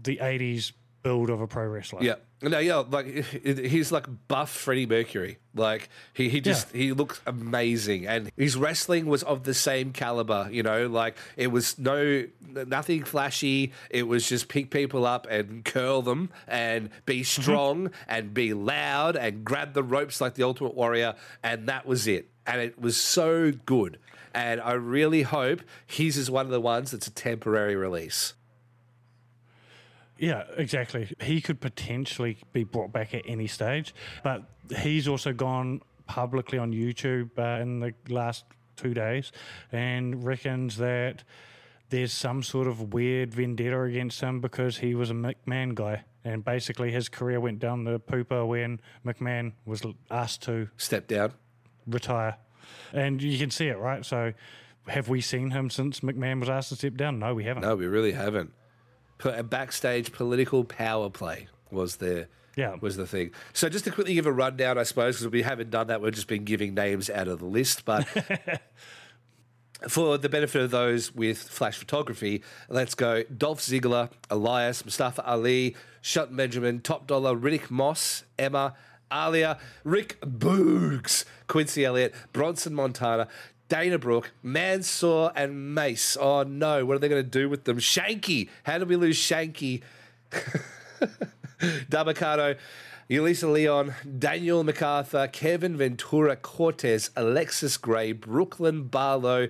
[0.00, 0.72] the 80s
[1.06, 2.02] build of a pro wrestler.
[2.02, 2.16] Yeah.
[2.42, 5.38] No, yeah, like he's like buff Freddie Mercury.
[5.54, 10.48] Like he, he just he looks amazing, and his wrestling was of the same caliber.
[10.50, 13.72] You know, like it was no nothing flashy.
[13.88, 17.42] It was just pick people up and curl them, and be mm-hmm.
[17.42, 22.06] strong and be loud and grab the ropes like the Ultimate Warrior, and that was
[22.06, 22.30] it.
[22.46, 23.98] And it was so good.
[24.34, 28.34] And I really hope his is one of the ones that's a temporary release.
[30.18, 31.14] Yeah, exactly.
[31.20, 34.44] He could potentially be brought back at any stage, but
[34.78, 38.44] he's also gone publicly on YouTube uh, in the last
[38.76, 39.32] two days
[39.72, 41.24] and reckons that
[41.90, 46.04] there's some sort of weird vendetta against him because he was a McMahon guy.
[46.24, 51.32] And basically, his career went down the pooper when McMahon was asked to Step down.
[51.86, 52.36] retire.
[52.92, 54.04] And you can see it, right?
[54.04, 54.32] So,
[54.88, 57.20] have we seen him since McMahon was asked to step down?
[57.20, 57.62] No, we haven't.
[57.62, 58.52] No, we really haven't.
[59.24, 62.76] A backstage political power play was the Yeah.
[62.80, 63.30] was the thing.
[63.52, 66.12] So just to quickly give a rundown, I suppose, because we haven't done that, we've
[66.14, 67.84] just been giving names out of the list.
[67.84, 68.06] But
[69.88, 75.76] for the benefit of those with flash photography, let's go: Dolph Ziggler, Elias, Mustafa Ali,
[76.00, 78.74] Shelton Benjamin, Top Dolla, Riddick Moss, Emma.
[79.08, 83.28] Aliyah, Rick Boogs, Quincy Elliott, Bronson Montana,
[83.68, 86.16] Dana Brooke, Mansoor, and Mace.
[86.16, 87.78] Oh no, what are they going to do with them?
[87.78, 88.48] Shanky.
[88.64, 89.82] How did we lose Shanky?
[91.60, 92.56] Dabba-Kato,
[93.10, 99.48] Elisa Leon, Daniel MacArthur, Kevin Ventura Cortez, Alexis Gray, Brooklyn Barlow,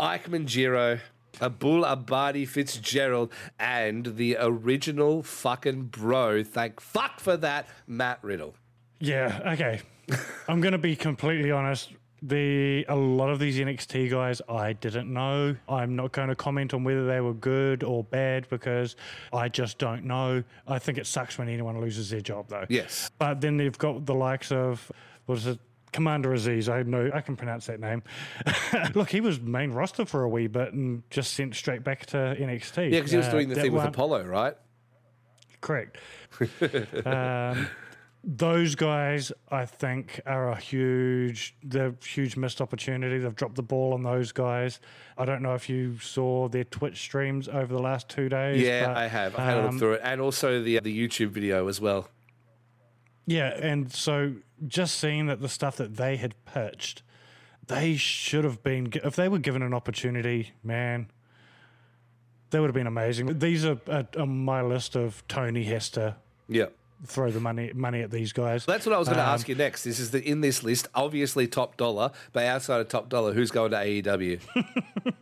[0.00, 1.00] Ikemen Jiro,
[1.40, 6.42] Abul Abadi Fitzgerald, and the original fucking bro.
[6.44, 8.54] Thank fuck for that, Matt Riddle.
[9.00, 9.80] Yeah, okay.
[10.48, 11.92] I'm going to be completely honest.
[12.26, 15.54] The a lot of these NXT guys I didn't know.
[15.68, 18.96] I'm not going to comment on whether they were good or bad because
[19.32, 20.42] I just don't know.
[20.66, 22.64] I think it sucks when anyone loses their job though.
[22.70, 23.10] Yes.
[23.18, 24.90] But then they've got the likes of
[25.26, 25.58] what is it?
[25.92, 28.02] Commander Azeez, I know I can pronounce that name.
[28.96, 32.16] Look, he was main roster for a wee bit and just sent straight back to
[32.16, 32.90] NXT.
[32.90, 34.56] Yeah, because he was Uh, doing the thing with one- Apollo, right?
[35.60, 35.96] Correct.
[37.06, 37.68] um,
[38.26, 43.18] those guys, I think, are a huge, they're huge missed opportunity.
[43.18, 44.80] They've dropped the ball on those guys.
[45.18, 48.62] I don't know if you saw their Twitch streams over the last two days.
[48.62, 49.38] Yeah, but, I have.
[49.38, 52.08] I had a look um, through it, and also the the YouTube video as well.
[53.26, 54.34] Yeah, and so
[54.66, 57.02] just seeing that the stuff that they had pitched,
[57.66, 61.10] they should have been if they were given an opportunity, man,
[62.50, 63.38] they would have been amazing.
[63.38, 66.16] These are uh, on my list of Tony Hester.
[66.48, 66.66] Yeah.
[67.06, 68.64] Throw the money money at these guys.
[68.64, 69.84] That's what I was going to Um, ask you next.
[69.84, 73.50] This is the in this list, obviously top dollar, but outside of top dollar, who's
[73.50, 74.40] going to AEW?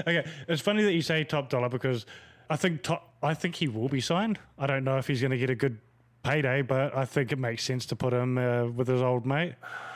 [0.00, 2.06] Okay, it's funny that you say top dollar because
[2.48, 4.38] I think top, I think he will be signed.
[4.58, 5.78] I don't know if he's going to get a good
[6.22, 9.54] payday, but I think it makes sense to put him uh, with his old mate.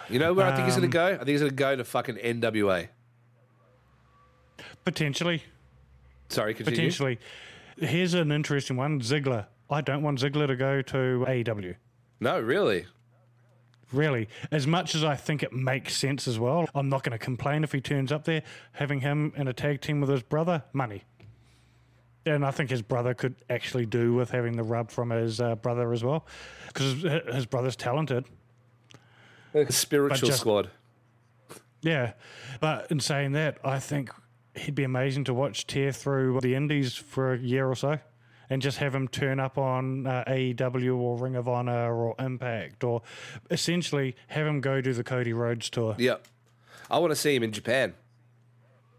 [0.09, 1.07] You know where I think he's going Um, to go?
[1.07, 2.89] I think he's going to go to fucking NWA.
[4.85, 5.43] Potentially,
[6.31, 6.77] Sorry, continue.
[6.79, 7.19] potentially.
[7.79, 9.47] Here's an interesting one: Ziggler.
[9.71, 11.77] I don't want Ziggler to go to AEW.
[12.19, 12.87] No, really.
[13.93, 17.19] Really, as much as I think it makes sense as well, I'm not going to
[17.19, 18.43] complain if he turns up there.
[18.73, 21.05] Having him in a tag team with his brother, money.
[22.25, 25.57] And I think his brother could actually do with having the rub from his uh,
[25.57, 26.27] brother as well,
[26.69, 27.03] because
[27.35, 28.27] his brother's talented.
[29.55, 30.71] A Spiritual just- squad.
[31.83, 32.13] Yeah,
[32.61, 34.11] but in saying that, I think
[34.55, 37.99] he'd be amazing to watch tear through the Indies for a year or so,
[38.51, 42.85] and just have him turn up on uh, AEW or Ring of Honor or Impact,
[42.85, 43.01] or
[43.51, 45.95] essentially have him go do the Cody Rhodes tour.
[45.99, 46.27] Yep.
[46.91, 47.95] I want to see him in Japan.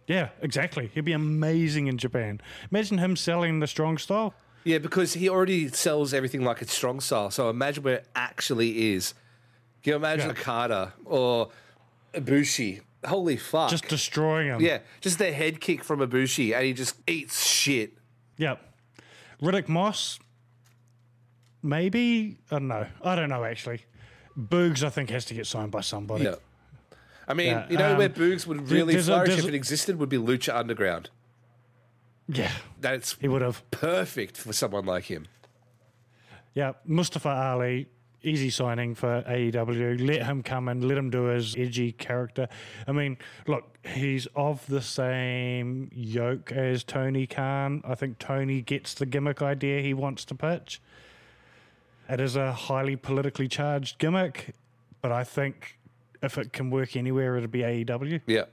[0.07, 0.89] Yeah, exactly.
[0.93, 2.41] He'd be amazing in Japan.
[2.71, 4.33] Imagine him selling the strong style.
[4.63, 7.31] Yeah, because he already sells everything like it's strong style.
[7.31, 9.13] So imagine where it actually is.
[9.83, 10.31] Can you imagine Yeah.
[10.33, 11.49] Okada or
[12.13, 12.81] Ibushi?
[13.05, 13.69] Holy fuck.
[13.71, 14.61] Just destroying him.
[14.61, 17.93] yeah, just the head kick from Ibushi and he just eats shit.
[18.37, 18.61] Yep.
[19.41, 20.19] Riddick Moss,
[21.63, 22.37] maybe.
[22.49, 22.85] I don't know.
[23.03, 23.81] I don't know, actually.
[24.37, 26.25] Boogs, I think, has to get signed by somebody.
[26.25, 26.35] Yeah.
[27.27, 29.49] I mean, Yeah, you know um, where Boogs would really there's a- flourish there's if
[29.49, 31.09] it existed would be Lucha Underground.
[32.27, 33.69] Yeah, That's he would have.
[33.71, 35.27] perfect for someone like him.
[36.53, 37.87] Yeah, Mustafa Ali,
[38.23, 40.07] easy signing for AEW.
[40.07, 42.47] Let him come and let him do his edgy character.
[42.87, 47.81] I mean, look, he's of the same yoke as Tony Khan.
[47.85, 50.81] I think Tony gets the gimmick idea he wants to pitch.
[52.09, 54.53] It is a highly politically charged gimmick,
[55.01, 55.77] but I think
[56.21, 58.21] if it can work anywhere, it'll be AEW.
[58.27, 58.45] Yeah,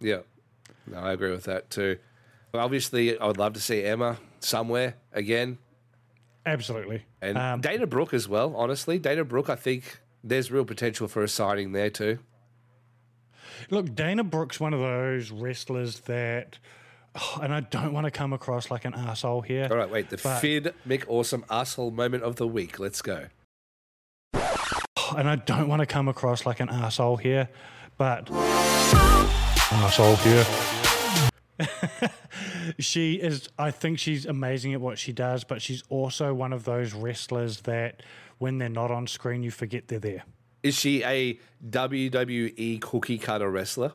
[0.00, 0.20] yeah.
[0.86, 1.98] No, I agree with that too.
[2.52, 5.58] Obviously, I would love to see Emma somewhere again,
[6.46, 7.04] Absolutely.
[7.22, 8.54] and Um, Dana Brooke as well.
[8.56, 12.18] Honestly, Dana Brooke, I think there's real potential for a signing there too.
[13.70, 16.58] Look, Dana Brooks, one of those wrestlers that,
[17.14, 19.68] oh, and I don't want to come across like an asshole here.
[19.70, 20.10] All right, wait.
[20.10, 22.78] The But- Fid Mick Awesome asshole moment of the week.
[22.78, 23.26] Let's go.
[25.16, 27.48] and I don't want to come across like an asshole here,
[27.96, 28.28] but
[29.72, 30.44] asshole here.
[32.78, 33.48] she is.
[33.58, 37.60] I think she's amazing at what she does, but she's also one of those wrestlers
[37.62, 38.02] that,
[38.38, 40.24] when they're not on screen, you forget they're there.
[40.62, 41.38] Is she a
[41.68, 43.92] WWE cookie cutter wrestler?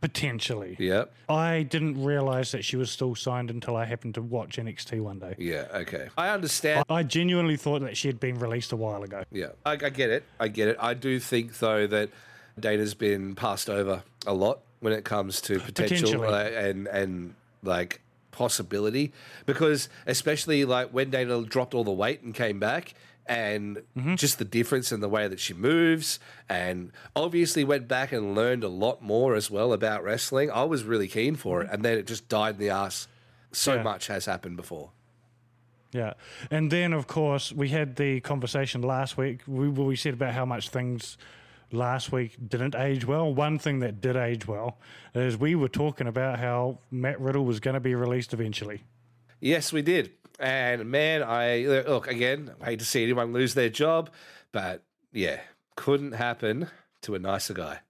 [0.00, 1.06] Potentially, Yeah.
[1.28, 5.18] I didn't realize that she was still signed until I happened to watch NXT one
[5.18, 5.34] day.
[5.38, 5.66] Yeah.
[5.74, 6.08] Okay.
[6.16, 6.84] I understand.
[6.88, 9.24] I genuinely thought that she had been released a while ago.
[9.32, 10.22] Yeah, I, I get it.
[10.38, 10.76] I get it.
[10.78, 12.10] I do think though that
[12.60, 19.12] Dana's been passed over a lot when it comes to potential and and like possibility
[19.46, 22.94] because especially like when Dana dropped all the weight and came back
[23.26, 24.14] and mm-hmm.
[24.14, 28.64] just the difference in the way that she moves and obviously went back and learned
[28.64, 30.50] a lot more as well about wrestling.
[30.50, 31.74] I was really keen for it mm-hmm.
[31.74, 33.08] and then it just died in the ass.
[33.52, 33.82] So Yeah.
[33.82, 34.90] much has happened before.
[35.90, 36.14] Yeah,
[36.50, 39.40] and then of course we had the conversation last week.
[39.46, 41.16] We we said about how much things
[41.72, 43.32] last week didn't age well.
[43.32, 44.78] One thing that did age well
[45.14, 48.82] is we were talking about how Matt Riddle was going to be released eventually.
[49.40, 50.12] Yes, we did.
[50.38, 52.52] And man, I look again.
[52.60, 54.10] I hate to see anyone lose their job,
[54.52, 55.40] but yeah,
[55.76, 56.68] couldn't happen
[57.02, 57.80] to a nicer guy.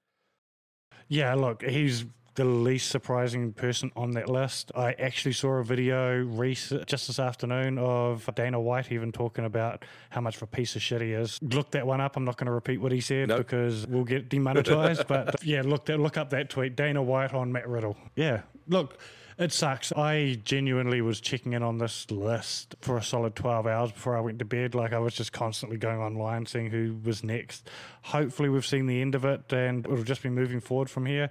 [1.08, 2.04] Yeah, look, he's
[2.38, 4.70] the least surprising person on that list.
[4.76, 9.84] I actually saw a video rec- just this afternoon of Dana White even talking about
[10.10, 11.40] how much of a piece of shit he is.
[11.42, 12.16] Look that one up.
[12.16, 13.38] I'm not going to repeat what he said Nope.
[13.38, 15.08] because we'll get demonetized.
[15.08, 16.76] but yeah, look that look up that tweet.
[16.76, 17.96] Dana White on Matt Riddle.
[18.14, 18.98] Yeah, look.
[19.36, 19.92] It sucks.
[19.92, 24.20] I genuinely was checking in on this list for a solid 12 hours before I
[24.20, 24.74] went to bed.
[24.74, 27.68] Like, I was just constantly going online, seeing who was next.
[28.02, 31.30] Hopefully, we've seen the end of it and it'll just be moving forward from here.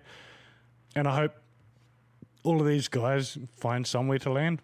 [0.97, 1.33] And I hope
[2.43, 4.61] all of these guys find somewhere to land,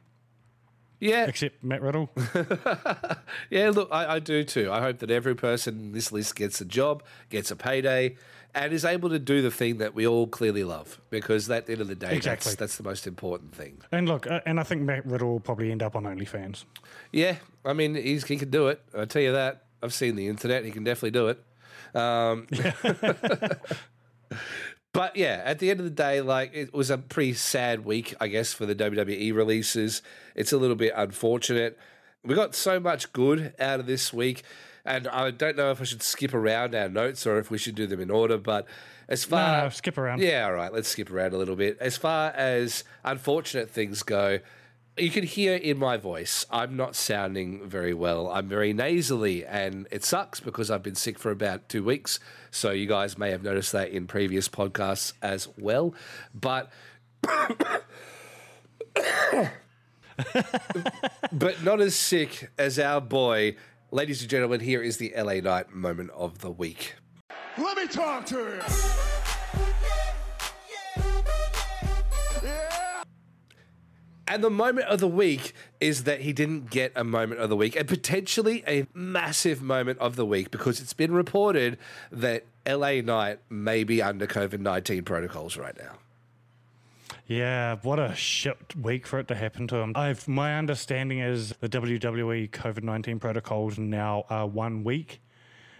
[0.99, 2.09] Yeah, except Matt Riddle.
[3.49, 3.69] yeah.
[3.69, 4.71] Look, I, I do too.
[4.71, 8.15] I hope that every person in this list gets a job, gets a payday,
[8.55, 10.99] and is able to do the thing that we all clearly love.
[11.09, 12.49] Because at the end of the day, Exactly.
[12.51, 13.81] that's that's the most important thing.
[13.91, 16.63] and look, uh, and I think Matt Riddle will probably end up on OnlyFans.
[17.11, 18.81] Yeah, I mean, he's, he can do it.
[18.97, 19.65] I tell you that.
[19.83, 20.63] I've seen the internet.
[20.65, 21.43] He can definitely do it.
[21.95, 22.47] Um,
[24.93, 28.13] but yeah, at the end of the day, like it was a pretty sad week,
[28.21, 30.01] I guess, for the WWE releases.
[30.35, 31.77] It's a little bit unfortunate.
[32.23, 34.43] We got so much good out of this week,
[34.85, 37.75] and I don't know if I should skip around our notes or if we should
[37.75, 38.37] do them in order.
[38.37, 38.65] But
[39.09, 40.21] as far No, skip around.
[40.21, 40.71] yeah, all right.
[40.71, 41.77] Let's skip around a little bit.
[41.81, 44.39] As far as unfortunate things go,
[44.97, 48.29] you can hear in my voice, I'm not sounding very well.
[48.29, 52.19] I'm very nasally, and it sucks because I've been sick for about two weeks.
[52.51, 55.95] So you guys may have noticed that in previous podcasts as well.
[56.33, 56.71] But.
[61.31, 63.55] but not as sick as our boy.
[63.89, 66.95] Ladies and gentlemen, here is the LA Knight moment of the week.
[67.57, 69.22] Let me talk to you.
[74.33, 77.55] And the moment of the week is that he didn't get a moment of the
[77.55, 81.77] week, and potentially a massive moment of the week because it's been reported
[82.11, 85.99] that LA Knight may be under COVID 19 protocols right now.
[87.27, 89.93] Yeah, what a shit week for it to happen to him.
[89.95, 95.21] I've my understanding is the WWE COVID nineteen protocols now are one week.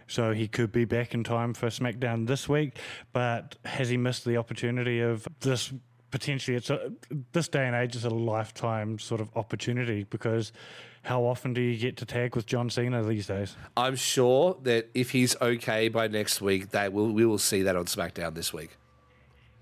[0.06, 2.78] So he could be back in time for SmackDown this week,
[3.14, 5.74] but has he missed the opportunity of this
[6.14, 6.92] potentially it's a
[7.32, 10.52] this day and age is a lifetime sort of opportunity because
[11.02, 13.56] how often do you get to tag with John Cena these days?
[13.76, 17.76] I'm sure that if he's okay by next week, that will we will see that
[17.76, 18.78] on SmackDown this week.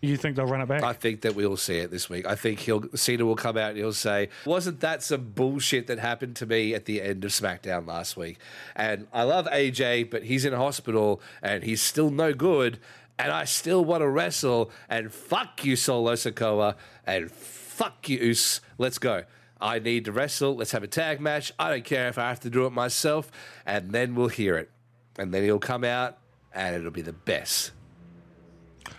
[0.01, 0.83] You think they'll run it back?
[0.83, 2.25] I think that we will see it this week.
[2.25, 5.99] I think he'll Cena will come out and he'll say, "Wasn't that some bullshit that
[5.99, 8.39] happened to me at the end of SmackDown last week?"
[8.75, 12.79] And I love AJ, but he's in hospital and he's still no good.
[13.23, 14.71] And I still want to wrestle.
[14.89, 18.61] And fuck you, Solo Sikoa, and fuck you, Us.
[18.77, 19.23] Let's go.
[19.59, 20.55] I need to wrestle.
[20.55, 21.51] Let's have a tag match.
[21.59, 23.29] I don't care if I have to do it myself,
[23.65, 24.71] and then we'll hear it.
[25.19, 26.17] And then he'll come out,
[26.53, 27.71] and it'll be the best.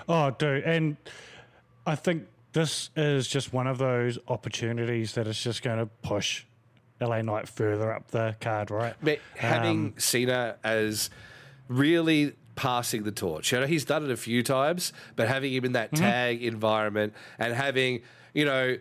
[0.09, 0.97] Oh, dude, and
[1.87, 6.45] I think this is just one of those opportunities that is just going to push
[7.01, 8.95] LA Knight further up the card, right?
[9.03, 11.11] But having Um, Cena as
[11.69, 15.65] really passing the torch, you know, he's done it a few times, but having him
[15.65, 16.05] in that Mm-hmm.
[16.05, 18.03] tag environment and having,
[18.35, 18.77] you know,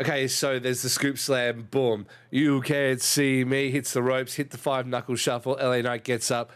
[0.00, 4.50] okay, so there's the scoop slam, boom, you can't see me, hits the ropes, hit
[4.50, 6.50] the five knuckle shuffle, LA Knight gets up,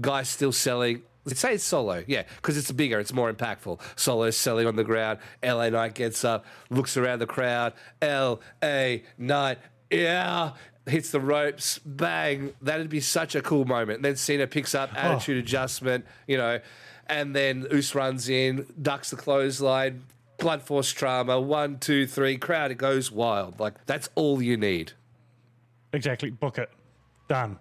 [0.00, 1.02] guy's still selling.
[1.24, 3.80] Let's say it's solo, yeah, because it's bigger, it's more impactful.
[3.96, 5.18] Solo's selling on the ground.
[5.42, 7.72] LA Knight gets up, looks around the crowd.
[8.02, 9.58] LA Knight,
[9.90, 10.50] yeah,
[10.86, 12.52] hits the ropes, bang.
[12.60, 13.96] That'd be such a cool moment.
[13.96, 16.60] And then Cena picks up attitude adjustment, you know,
[17.06, 20.04] and then Us runs in, ducks the clothesline,
[20.38, 23.60] blunt force trauma, one, two, three, crowd, it goes wild.
[23.60, 24.92] Like, that's all you need.
[25.92, 26.30] Exactly.
[26.30, 26.70] Book it.
[27.28, 27.58] Done.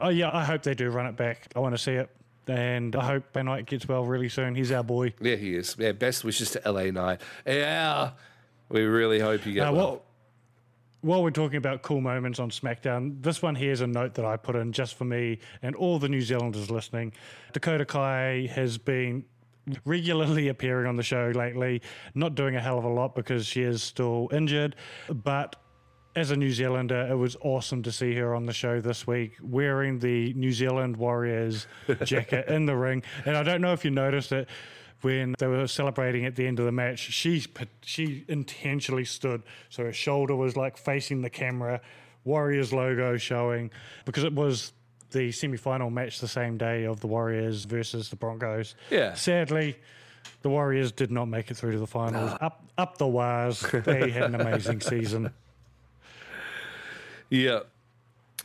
[0.00, 1.48] Oh yeah, I hope they do run it back.
[1.56, 2.08] I want to see it,
[2.46, 4.54] and I hope Ben Knight gets well really soon.
[4.54, 5.12] He's our boy.
[5.20, 5.76] Yeah, he is.
[5.78, 7.20] Yeah, best wishes to LA Knight.
[7.44, 8.12] Yeah,
[8.68, 10.02] we really hope you get Now, well.
[11.00, 14.24] While we're talking about cool moments on SmackDown, this one here is a note that
[14.24, 17.12] I put in just for me and all the New Zealanders listening.
[17.52, 19.24] Dakota Kai has been
[19.84, 21.82] regularly appearing on the show lately,
[22.14, 24.74] not doing a hell of a lot because she is still injured,
[25.08, 25.56] but
[26.16, 29.36] as a New Zealander, it was awesome to see her on the show this week
[29.40, 31.68] wearing the New Zealand Warriors
[32.04, 33.04] jacket in the ring.
[33.24, 34.48] And I don't know if you noticed it
[35.02, 36.98] when they were celebrating at the end of the match.
[36.98, 37.44] She
[37.82, 41.80] she intentionally stood so her shoulder was like facing the camera,
[42.24, 43.70] Warriors logo showing
[44.04, 44.72] because it was
[45.10, 48.74] the semi-final match the same day of the Warriors versus the Broncos.
[48.90, 49.14] Yeah.
[49.14, 49.76] Sadly,
[50.42, 52.32] the Warriors did not make it through to the finals.
[52.40, 52.46] Ah.
[52.46, 53.60] Up up the Wahs.
[53.84, 55.32] They had an amazing season.
[57.30, 57.60] Yeah.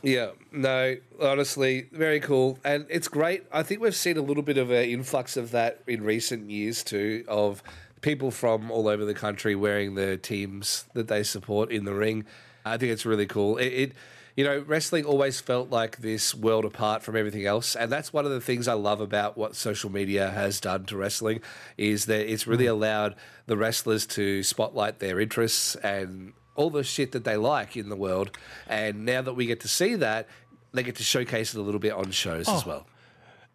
[0.04, 2.58] Yeah, no, honestly, very cool.
[2.62, 3.44] And it's great.
[3.50, 6.84] I think we've seen a little bit of an influx of that in recent years
[6.84, 7.62] too, of
[8.02, 12.26] people from all over the country wearing the teams that they support in the ring.
[12.66, 13.56] I think it's really cool.
[13.56, 13.92] It, it
[14.36, 17.74] you know, wrestling always felt like this world apart from everything else.
[17.74, 20.96] And that's one of the things I love about what social media has done to
[20.96, 21.40] wrestling
[21.78, 22.70] is that it's really mm.
[22.70, 23.14] allowed
[23.46, 27.96] the wrestlers to spotlight their interests and all the shit that they like in the
[27.96, 28.36] world.
[28.68, 30.28] And now that we get to see that,
[30.72, 32.68] they get to showcase it a little bit on shows as oh.
[32.68, 32.86] well.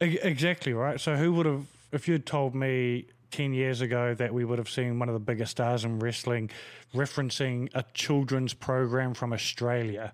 [0.02, 1.00] E- Exactly right.
[1.00, 4.70] So who would have, if you'd told me ten years ago that we would have
[4.70, 6.50] seen one of the biggest stars in wrestling
[6.94, 10.14] referencing a children's program from Australia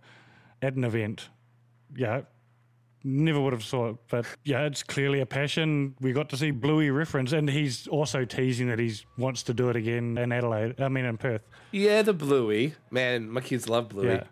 [0.62, 1.30] at an event,
[1.96, 2.22] yeah,
[3.06, 3.96] never would have saw it.
[4.10, 5.96] But yeah, it's clearly a passion.
[6.02, 9.70] We got to see Bluey reference, and he's also teasing that he wants to do
[9.70, 10.82] it again in Adelaide.
[10.82, 11.44] I mean in Perth.
[11.72, 12.74] Yeah, the Bluey.
[12.90, 14.08] Man, my kids love Bluey.
[14.08, 14.24] Yeah.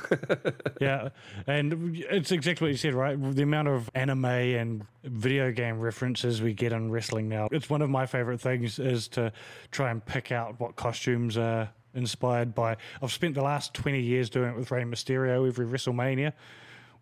[0.80, 1.08] yeah,
[1.46, 3.16] and it's exactly what you said, right?
[3.20, 7.48] The amount of anime and video game references we get in wrestling now.
[7.52, 9.32] It's one of my favorite things is to
[9.70, 12.76] try and pick out what costumes are inspired by.
[13.02, 16.32] I've spent the last 20 years doing it with Rey Mysterio every WrestleMania.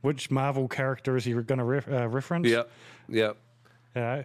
[0.02, 2.46] Which Marvel character is he going to re- uh, reference?
[2.48, 2.70] Yep.
[3.08, 3.36] Yep.
[3.94, 4.24] You know?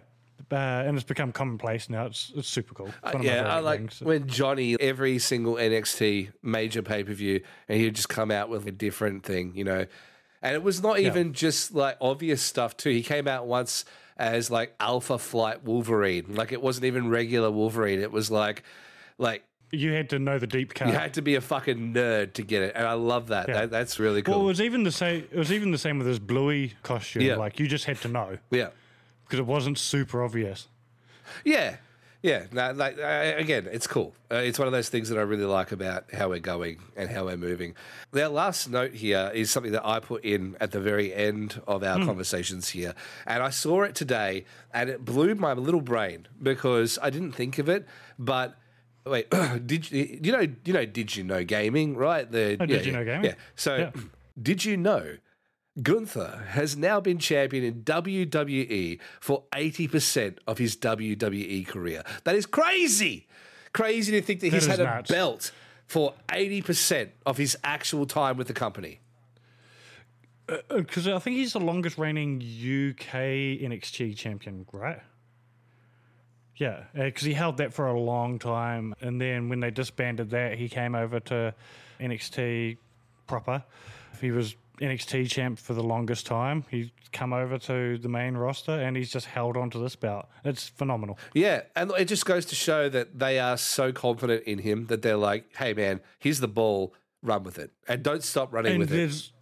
[0.50, 2.06] Uh, and it's become commonplace now.
[2.06, 2.86] It's, it's super cool.
[2.88, 4.00] It's one of my Uh, yeah, I like things.
[4.00, 8.66] when Johnny every single NXT major pay per view, and he'd just come out with
[8.66, 9.86] a different thing, you know.
[10.42, 12.90] And it was not even just like obvious stuff too.
[12.90, 13.84] He came out once
[14.18, 18.00] as like Alpha Flight Wolverine, like it wasn't even regular Wolverine.
[18.00, 18.62] It was like,
[19.18, 20.88] like You had to know the deep cut.
[20.88, 23.46] you had to be a fucking nerd to get it, and I love that.
[23.48, 24.44] that that's really Well, it cool.
[24.44, 25.26] was even the same.
[25.30, 27.22] It was even the same with his Bluey costume.
[27.22, 27.36] Yeah.
[27.36, 28.68] Like you just had to know yeah.
[29.24, 30.68] because it wasn't super obvious.
[31.44, 31.76] Yeah,
[32.22, 32.44] yeah.
[32.52, 34.14] No, like uh, again, it's cool.
[34.30, 37.10] Uh, it's one of those things that I really like about how we're going and
[37.10, 37.74] how we're moving.
[38.14, 41.82] Our last note here is something that I put in at the very end of
[41.82, 42.94] our conversations here,
[43.26, 47.58] and I saw it today, and it blew my little brain because I didn't think
[47.58, 47.84] of it,
[48.18, 48.56] but.
[49.06, 49.30] Wait,
[49.66, 50.46] did you, you know?
[50.64, 50.84] You know?
[50.84, 51.96] Did you know gaming?
[51.96, 52.30] Right?
[52.30, 53.30] The Oh, Did You Know Gaming?
[53.30, 53.34] Yeah.
[53.54, 53.90] So, Yeah.
[54.42, 55.16] did you know
[55.82, 62.02] Gunther has now been champion in WWE for 80% of his WWE career.
[62.24, 63.26] That is crazy.
[63.72, 65.52] Crazy to think that, he's is had a belt
[65.86, 69.00] for 80% of his actual time with the company.
[70.48, 75.00] Uh, uh, because I think he's the longest reigning UK NXT champion, right?
[76.56, 80.30] Yeah, uh, because he held that for a long time, and then when they disbanded
[80.30, 81.54] that, he came over to
[82.00, 82.78] NXT
[83.26, 83.62] proper.
[84.20, 86.64] He was NXT champ for the longest time.
[86.70, 90.26] He's come over to the main roster and he's just held on to this belt.
[90.44, 91.18] It's phenomenal.
[91.32, 95.02] Yeah, and it just goes to show that they are so confident in him that
[95.02, 98.80] they're like, "Hey, man, here's the ball, run with it, and don't stop running And
[98.80, 99.32] with it."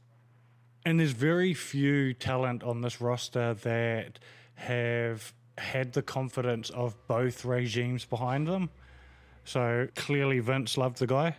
[0.86, 4.18] and there's very few talent on this roster that
[4.56, 8.70] have had the confidence of both regimes behind them.
[9.44, 11.36] So clearly Vince loved the guy.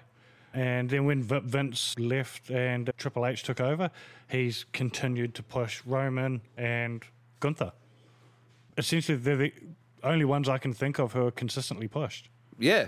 [0.54, 3.92] And then when Vince left and Triple H took over,
[4.30, 7.04] he's continued to push Roman and
[7.42, 7.74] Gunther.
[8.78, 9.54] Essentially, they're the
[10.04, 12.30] only ones I can think of who are consistently pushed.
[12.58, 12.88] Yeah,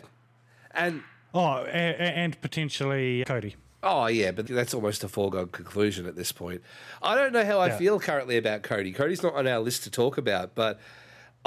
[0.72, 1.02] and
[1.34, 3.56] Oh, and, and potentially Cody.
[3.84, 6.62] Oh yeah, but that's almost a foregone conclusion at this point.
[7.02, 7.78] I don't know how I Yeah.
[7.78, 8.92] feel currently about Cody.
[8.94, 10.80] Cody's not on our list to talk about, but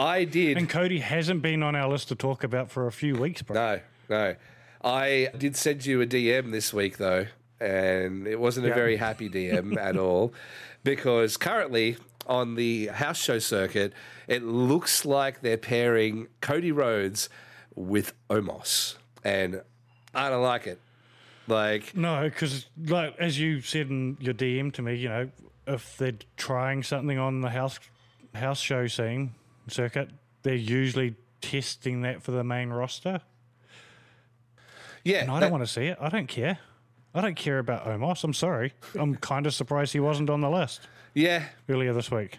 [0.01, 0.57] I did.
[0.57, 3.55] And Cody hasn't been on our list to talk about for a few weeks, bro.
[3.55, 4.35] no, no,
[4.83, 7.27] I did send you a DM this week though,
[7.61, 10.33] and it wasn't a very happy DM at all,
[10.85, 13.93] because currently on the house show circuit,
[14.27, 17.29] it looks like they're pairing Cody Rhodes
[17.75, 19.61] with Omos, and
[20.15, 20.81] I don't like it.
[21.47, 25.31] Like, No, because like as you said in your DM to me, you know,
[25.67, 27.79] if they're trying something on the house
[28.35, 29.35] house show scene
[29.69, 30.09] circuit,
[30.43, 33.21] they're usually testing that for the main roster.
[35.05, 35.99] yeah, And I that- don't want to see it.
[36.01, 36.59] I don't care.
[37.15, 38.23] I don't care about Omos.
[38.23, 38.73] I'm sorry.
[38.99, 40.81] I'm kind of surprised he wasn't on the list
[41.15, 42.39] yeah, earlier this week.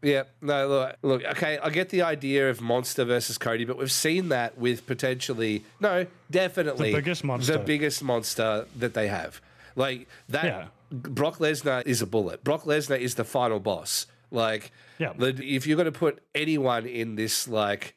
[0.00, 3.90] Yeah, no, look, look, okay, I get the idea of monster versus Cody, but we've
[3.90, 7.52] seen that with potentially, no, definitely The biggest monster.
[7.52, 9.40] the biggest monster that they have.
[9.76, 10.66] Like that, Yeah.
[10.90, 12.42] Brock Lesnar is a bullet.
[12.44, 14.06] Brock Lesnar is the final boss.
[14.32, 15.12] Like, Yeah.
[15.16, 17.94] the, if you're going to put anyone in this, like,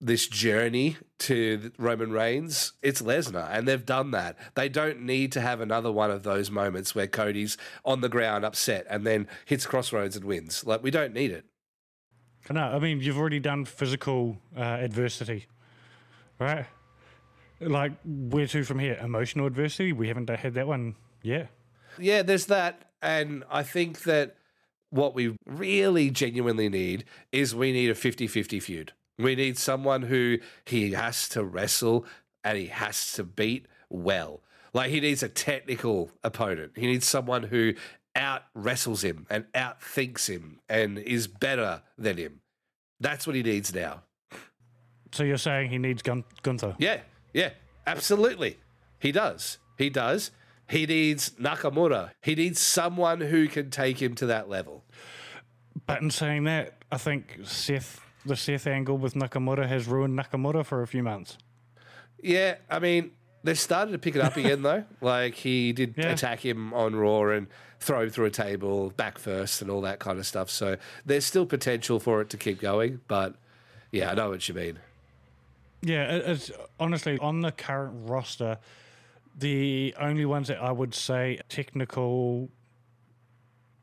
[0.00, 4.36] this journey to Roman Reigns, it's Lesnar, and they've done that.
[4.54, 8.44] They don't need to have another one of those moments where Cody's on the ground
[8.44, 10.64] upset and then hits crossroads and wins.
[10.66, 11.46] Like we don't need it.
[12.50, 15.46] No, I mean you've already done physical uh, adversity,
[16.38, 16.66] right?
[17.60, 18.98] Like where to from here?
[19.02, 19.94] Emotional adversity.
[19.94, 21.48] We haven't had that one yet.
[21.98, 24.36] Yeah, there's that, and I think that
[24.90, 28.92] what we really genuinely need is we need a 50-50 feud.
[29.18, 32.04] We need someone who he has to wrestle
[32.42, 34.40] and he has to beat well.
[34.72, 36.72] Like he needs a technical opponent.
[36.76, 37.74] He needs someone who
[38.16, 42.40] out wrestles him and out thinks him and is better than him.
[43.00, 44.02] That's what he needs now.
[45.12, 46.74] So you're saying he needs Gun- Gunther?
[46.78, 47.00] Yeah,
[47.32, 47.50] yeah,
[47.86, 48.58] absolutely.
[48.98, 49.58] He does.
[49.78, 50.32] He does.
[50.68, 52.10] He needs Nakamura.
[52.22, 54.84] He needs someone who can take him to that level.
[55.86, 60.64] But in saying that, I think Seth, the Seth angle with Nakamura has ruined Nakamura
[60.64, 61.36] for a few months.
[62.22, 63.10] Yeah, I mean,
[63.42, 64.84] they started to pick it up again though.
[65.02, 66.12] Like he did Yeah.
[66.12, 67.48] attack him on Raw and
[67.80, 70.48] throw him through a table, back first, and all that kind of stuff.
[70.48, 73.00] So there's still potential for it to keep going.
[73.08, 73.34] But
[73.92, 74.78] yeah, I know what you mean.
[75.82, 76.50] Yeah, it's
[76.80, 78.56] honestly on the current roster,
[79.36, 82.48] the only ones that I would say technical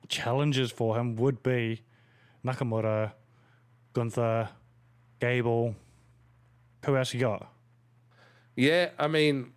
[0.07, 1.81] challenges for him would be
[2.45, 3.13] Nakamura,
[3.93, 4.49] Gunther,
[5.19, 5.75] Gable.
[6.85, 7.51] Who else you got?
[8.55, 9.53] Yeah, I mean,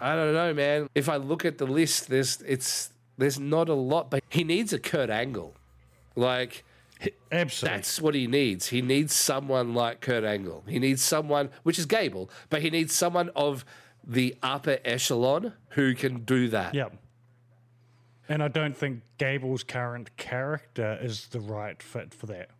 [0.00, 0.88] I don't know, man.
[0.94, 4.72] If I look at the list, there's it's there's not a lot, but he needs
[4.72, 5.54] a Kurt Angle.
[6.16, 6.64] Like
[7.30, 7.76] Absolutely.
[7.76, 8.68] that's what he needs.
[8.68, 10.64] He needs someone like Kurt Angle.
[10.66, 13.64] He needs someone, which is Gable, but he needs someone of
[14.06, 16.74] the upper echelon who can do that.
[16.74, 16.96] Yep.
[18.28, 22.50] And I don't think Gable's current character is the right fit for that.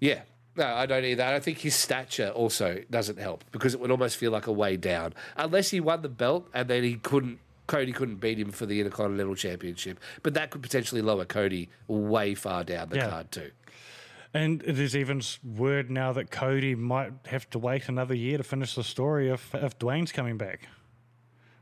[0.00, 0.20] Yeah.
[0.56, 1.22] No, I don't either.
[1.22, 4.76] I think his stature also doesn't help because it would almost feel like a way
[4.76, 5.14] down.
[5.36, 7.38] Unless he won the belt and then he couldn't,
[7.68, 10.00] Cody couldn't beat him for the Intercontinental Championship.
[10.22, 13.08] But that could potentially lower Cody way far down the Yeah.
[13.08, 13.50] card too.
[14.34, 18.74] And there's even word now that Cody might have to wait another year to finish
[18.74, 20.68] the story if, if Dwayne's coming back.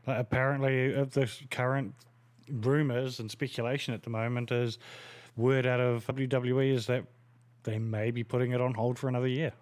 [0.05, 1.93] Like apparently, uh, the current
[2.49, 4.79] rumors and speculation at the moment is
[5.35, 7.05] word out of WWE is that
[7.63, 9.53] they may be putting it on hold for another year.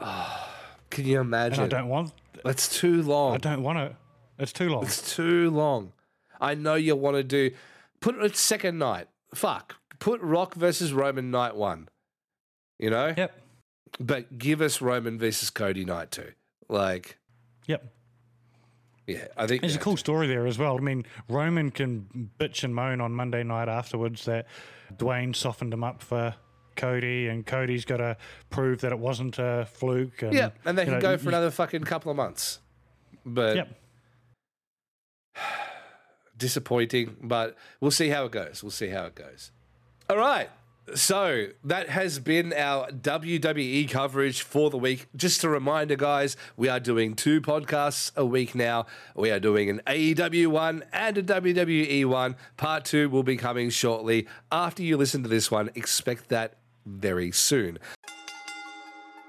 [0.90, 2.12] Can you And I don't want,
[2.44, 3.34] That's too long.
[3.34, 3.96] I don't want it.
[4.38, 4.82] It's too long.
[4.84, 5.92] It's too long.
[6.40, 7.52] I know you want to do.
[8.00, 9.08] Put it second night.
[9.34, 9.76] Fuck.
[9.98, 11.88] Put Rock versus Roman night one.
[12.78, 13.14] You know?
[13.16, 13.38] Yep.
[14.00, 16.32] But give us Roman versus Cody night two.
[16.68, 17.18] Like,
[17.66, 17.84] Yep.
[19.06, 19.60] yeah, I think.
[19.60, 20.76] There's a cool story there as well.
[20.76, 24.46] I mean, Roman can bitch and moan on Monday night afterwards that
[24.96, 26.34] Dwayne softened him up for
[26.76, 28.16] Cody, and Cody's got to
[28.48, 30.22] prove that it wasn't a fluke.
[30.22, 32.60] And, Yeah, and they can know, go you- for another fucking couple of months.
[33.26, 33.68] But Yep.
[36.36, 38.62] disappointing, but we'll see how it goes.
[38.62, 39.50] We'll see how it goes.
[40.08, 40.48] All right.
[40.94, 45.06] So that has been our WWE coverage for the week.
[45.14, 48.86] Just a reminder, guys, we are doing two podcasts a week now.
[49.14, 52.36] We are doing an AEW one and a WWE one.
[52.56, 54.26] Part two will be coming shortly.
[54.50, 57.78] After you listen to this one, expect that very soon.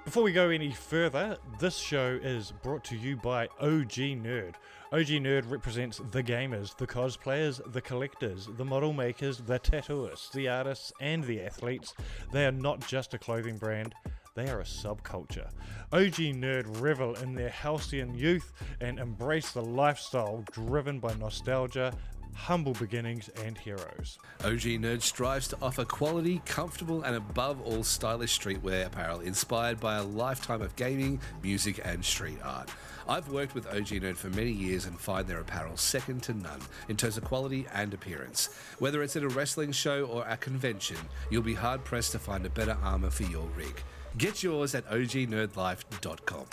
[0.06, 4.56] Before we go any further, this show is brought to you by OG Nerd.
[4.94, 10.48] OG Nerd represents the gamers, the cosplayers, the collectors, the model makers, the tattooists, the
[10.48, 11.96] artists, and the athletes.
[12.32, 13.96] They are not just a clothing brand,
[14.36, 15.50] they are a subculture.
[15.92, 21.92] OG Nerd revel in their halcyon youth and embrace the lifestyle driven by nostalgia,
[22.36, 24.20] humble beginnings, and heroes.
[24.44, 29.96] OG Nerd strives to offer quality, comfortable, and above all stylish streetwear apparel inspired by
[29.96, 32.70] a lifetime of gaming, music, and street art.
[33.08, 36.62] I've worked with OG Nerd for many years and find their apparel second to none
[36.90, 38.50] in terms of quality and appearance.
[38.80, 40.98] Whether it's at a wrestling show or a convention,
[41.30, 43.82] you'll be hard pressed to find a better armor for your rig.
[44.18, 46.46] Get yours at ognerdlife.com.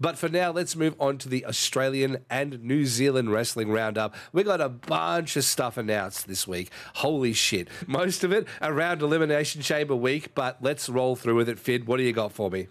[0.00, 4.14] But for now, let's move on to the Australian and New Zealand wrestling roundup.
[4.32, 6.70] We got a bunch of stuff announced this week.
[6.96, 7.68] Holy shit.
[7.86, 11.58] Most of it around Elimination Chamber week, but let's roll through with it.
[11.58, 12.68] Phid, what do you got for me?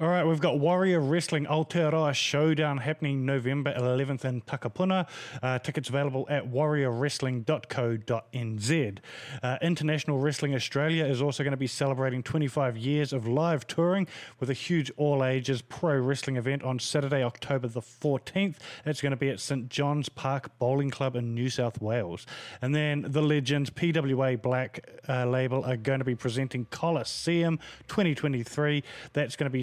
[0.00, 5.06] All right, we've got Warrior Wrestling Aotearoa Showdown happening November 11th in Takapuna.
[5.40, 8.98] Uh, tickets available at warriorwrestling.co.nz.
[9.40, 14.08] Uh, International Wrestling Australia is also going to be celebrating 25 years of live touring
[14.40, 18.56] with a huge all ages pro wrestling event on Saturday, October the 14th.
[18.84, 22.26] It's going to be at St John's Park Bowling Club in New South Wales.
[22.60, 28.82] And then the Legends PWA Black uh, label are going to be presenting Coliseum 2023.
[29.12, 29.62] That's going to be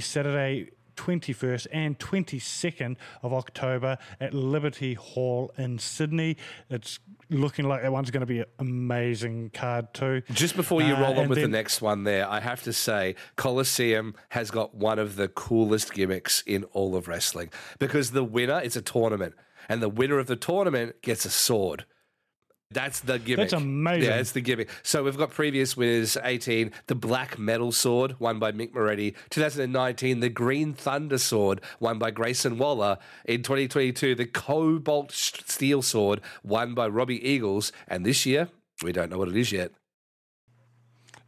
[0.95, 6.38] 21st and 22nd of October at Liberty Hall in Sydney.
[6.69, 6.99] It's
[7.30, 10.22] looking like that one's going to be an amazing card too.
[10.32, 12.74] Just before you Uh, roll on and with the next one there, I have to
[12.74, 17.49] say Coliseum has got one of the coolest gimmicks in all of wrestling
[17.80, 19.34] because the winner, it's a tournament,
[19.69, 21.86] and the winner of the tournament gets a sword.
[22.72, 23.49] That's the gimmick.
[23.49, 24.09] That's amazing.
[24.09, 24.69] Yeah, it's the gimmick.
[24.84, 29.15] So we've got previous winners 18, the Black Metal Sword, won by Mick Moretti.
[29.30, 32.97] 2019, the Green Thunder Sword, won by Grayson Waller.
[33.26, 37.72] In 2022, the Cobalt Steel Sword, won by Robbie Eagles.
[37.88, 38.49] And this year,
[38.84, 39.72] we don't know what it is yet.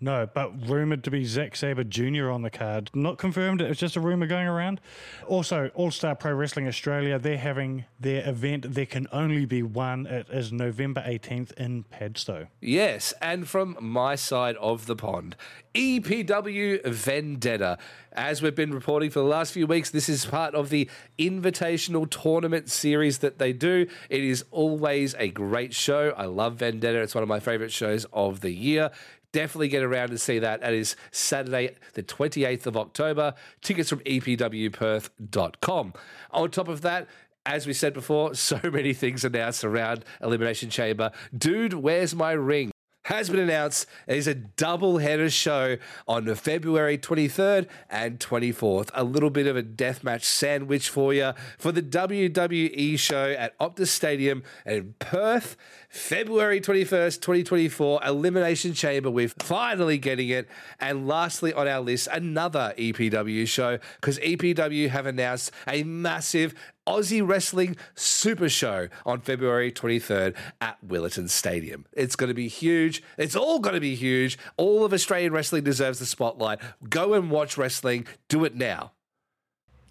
[0.04, 2.30] No, but rumored to be Zack Sabre Jr.
[2.30, 2.90] on the card.
[2.94, 4.82] Not confirmed, it was just a rumor going around.
[5.28, 8.74] Also, All Star Pro Wrestling Australia, they're having their event.
[8.74, 10.06] There can only be one.
[10.06, 12.48] It is November 18th in Padstow.
[12.60, 15.38] Yes, and from my side of the pond,
[15.74, 17.78] EPW Vendetta.
[18.12, 22.10] As we've been reporting for the last few weeks, this is part of the Invitational
[22.10, 23.88] Tournament series that they do.
[24.10, 26.14] It is always a great show.
[26.18, 28.92] I love Vendetta, it's one of my favorite shows of the year.
[29.34, 30.62] Definitely get around and see that.
[30.62, 33.34] That is Saturday, the 28th of October.
[33.62, 35.94] Tickets from epwperth.com.
[36.32, 37.08] On top of that,
[37.46, 41.12] as we said before, so many things announced around Elimination Chamber.
[41.38, 42.73] Dude, where's my ring?
[43.08, 45.76] Has been announced it is a double header show
[46.08, 48.92] on February 23rd and 24th.
[48.94, 53.88] A little bit of a deathmatch sandwich for you for the WWE show at Optus
[53.88, 55.58] Stadium in Perth,
[55.90, 58.00] February 21st, 2024.
[58.06, 59.12] Elimination Chamber.
[59.12, 60.48] We're finally getting it.
[60.80, 66.56] And lastly on our list, another EPW show because EPW have announced a massive
[66.88, 71.86] Aussie Wrestling Super Show on February 23rd at Willetton Stadium.
[71.94, 73.02] It's going to be huge.
[73.18, 74.38] It's all going to be huge.
[74.58, 76.60] All of Australian wrestling deserves the spotlight.
[76.90, 78.08] Go and watch wrestling.
[78.28, 78.92] Do it now.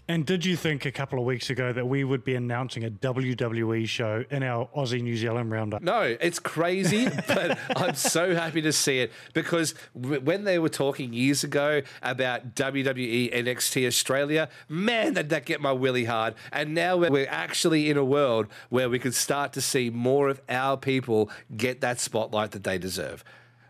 [0.09, 2.91] And did you think a couple of weeks ago that we would be announcing a
[2.91, 5.81] WWE show in our Aussie New Zealand roundup?
[5.81, 11.13] No, it's crazy, but I'm so happy to see it because when they were talking
[11.13, 16.35] years ago about WWE NXT Australia, man, did that get my willy hard.
[16.53, 20.41] And now we're- actually in a world where we could start to see more of
[20.49, 23.23] our people get that spotlight that they deserve.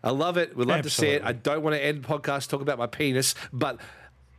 [0.03, 0.57] I love it.
[0.57, 1.23] We'd love to see it.
[1.23, 3.77] I don't want to end the podcast talking about my penis, but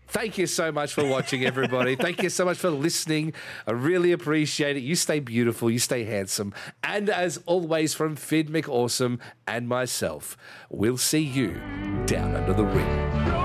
[0.08, 1.96] Thank you so much for watching, everybody.
[1.96, 3.32] Thank you so much for listening.
[3.66, 4.80] I really appreciate it.
[4.82, 6.54] You stay beautiful, you stay handsome.
[6.82, 10.36] And as always, from Phid McAwesome and myself,
[10.70, 11.60] we'll see you
[12.06, 13.43] down under the ring.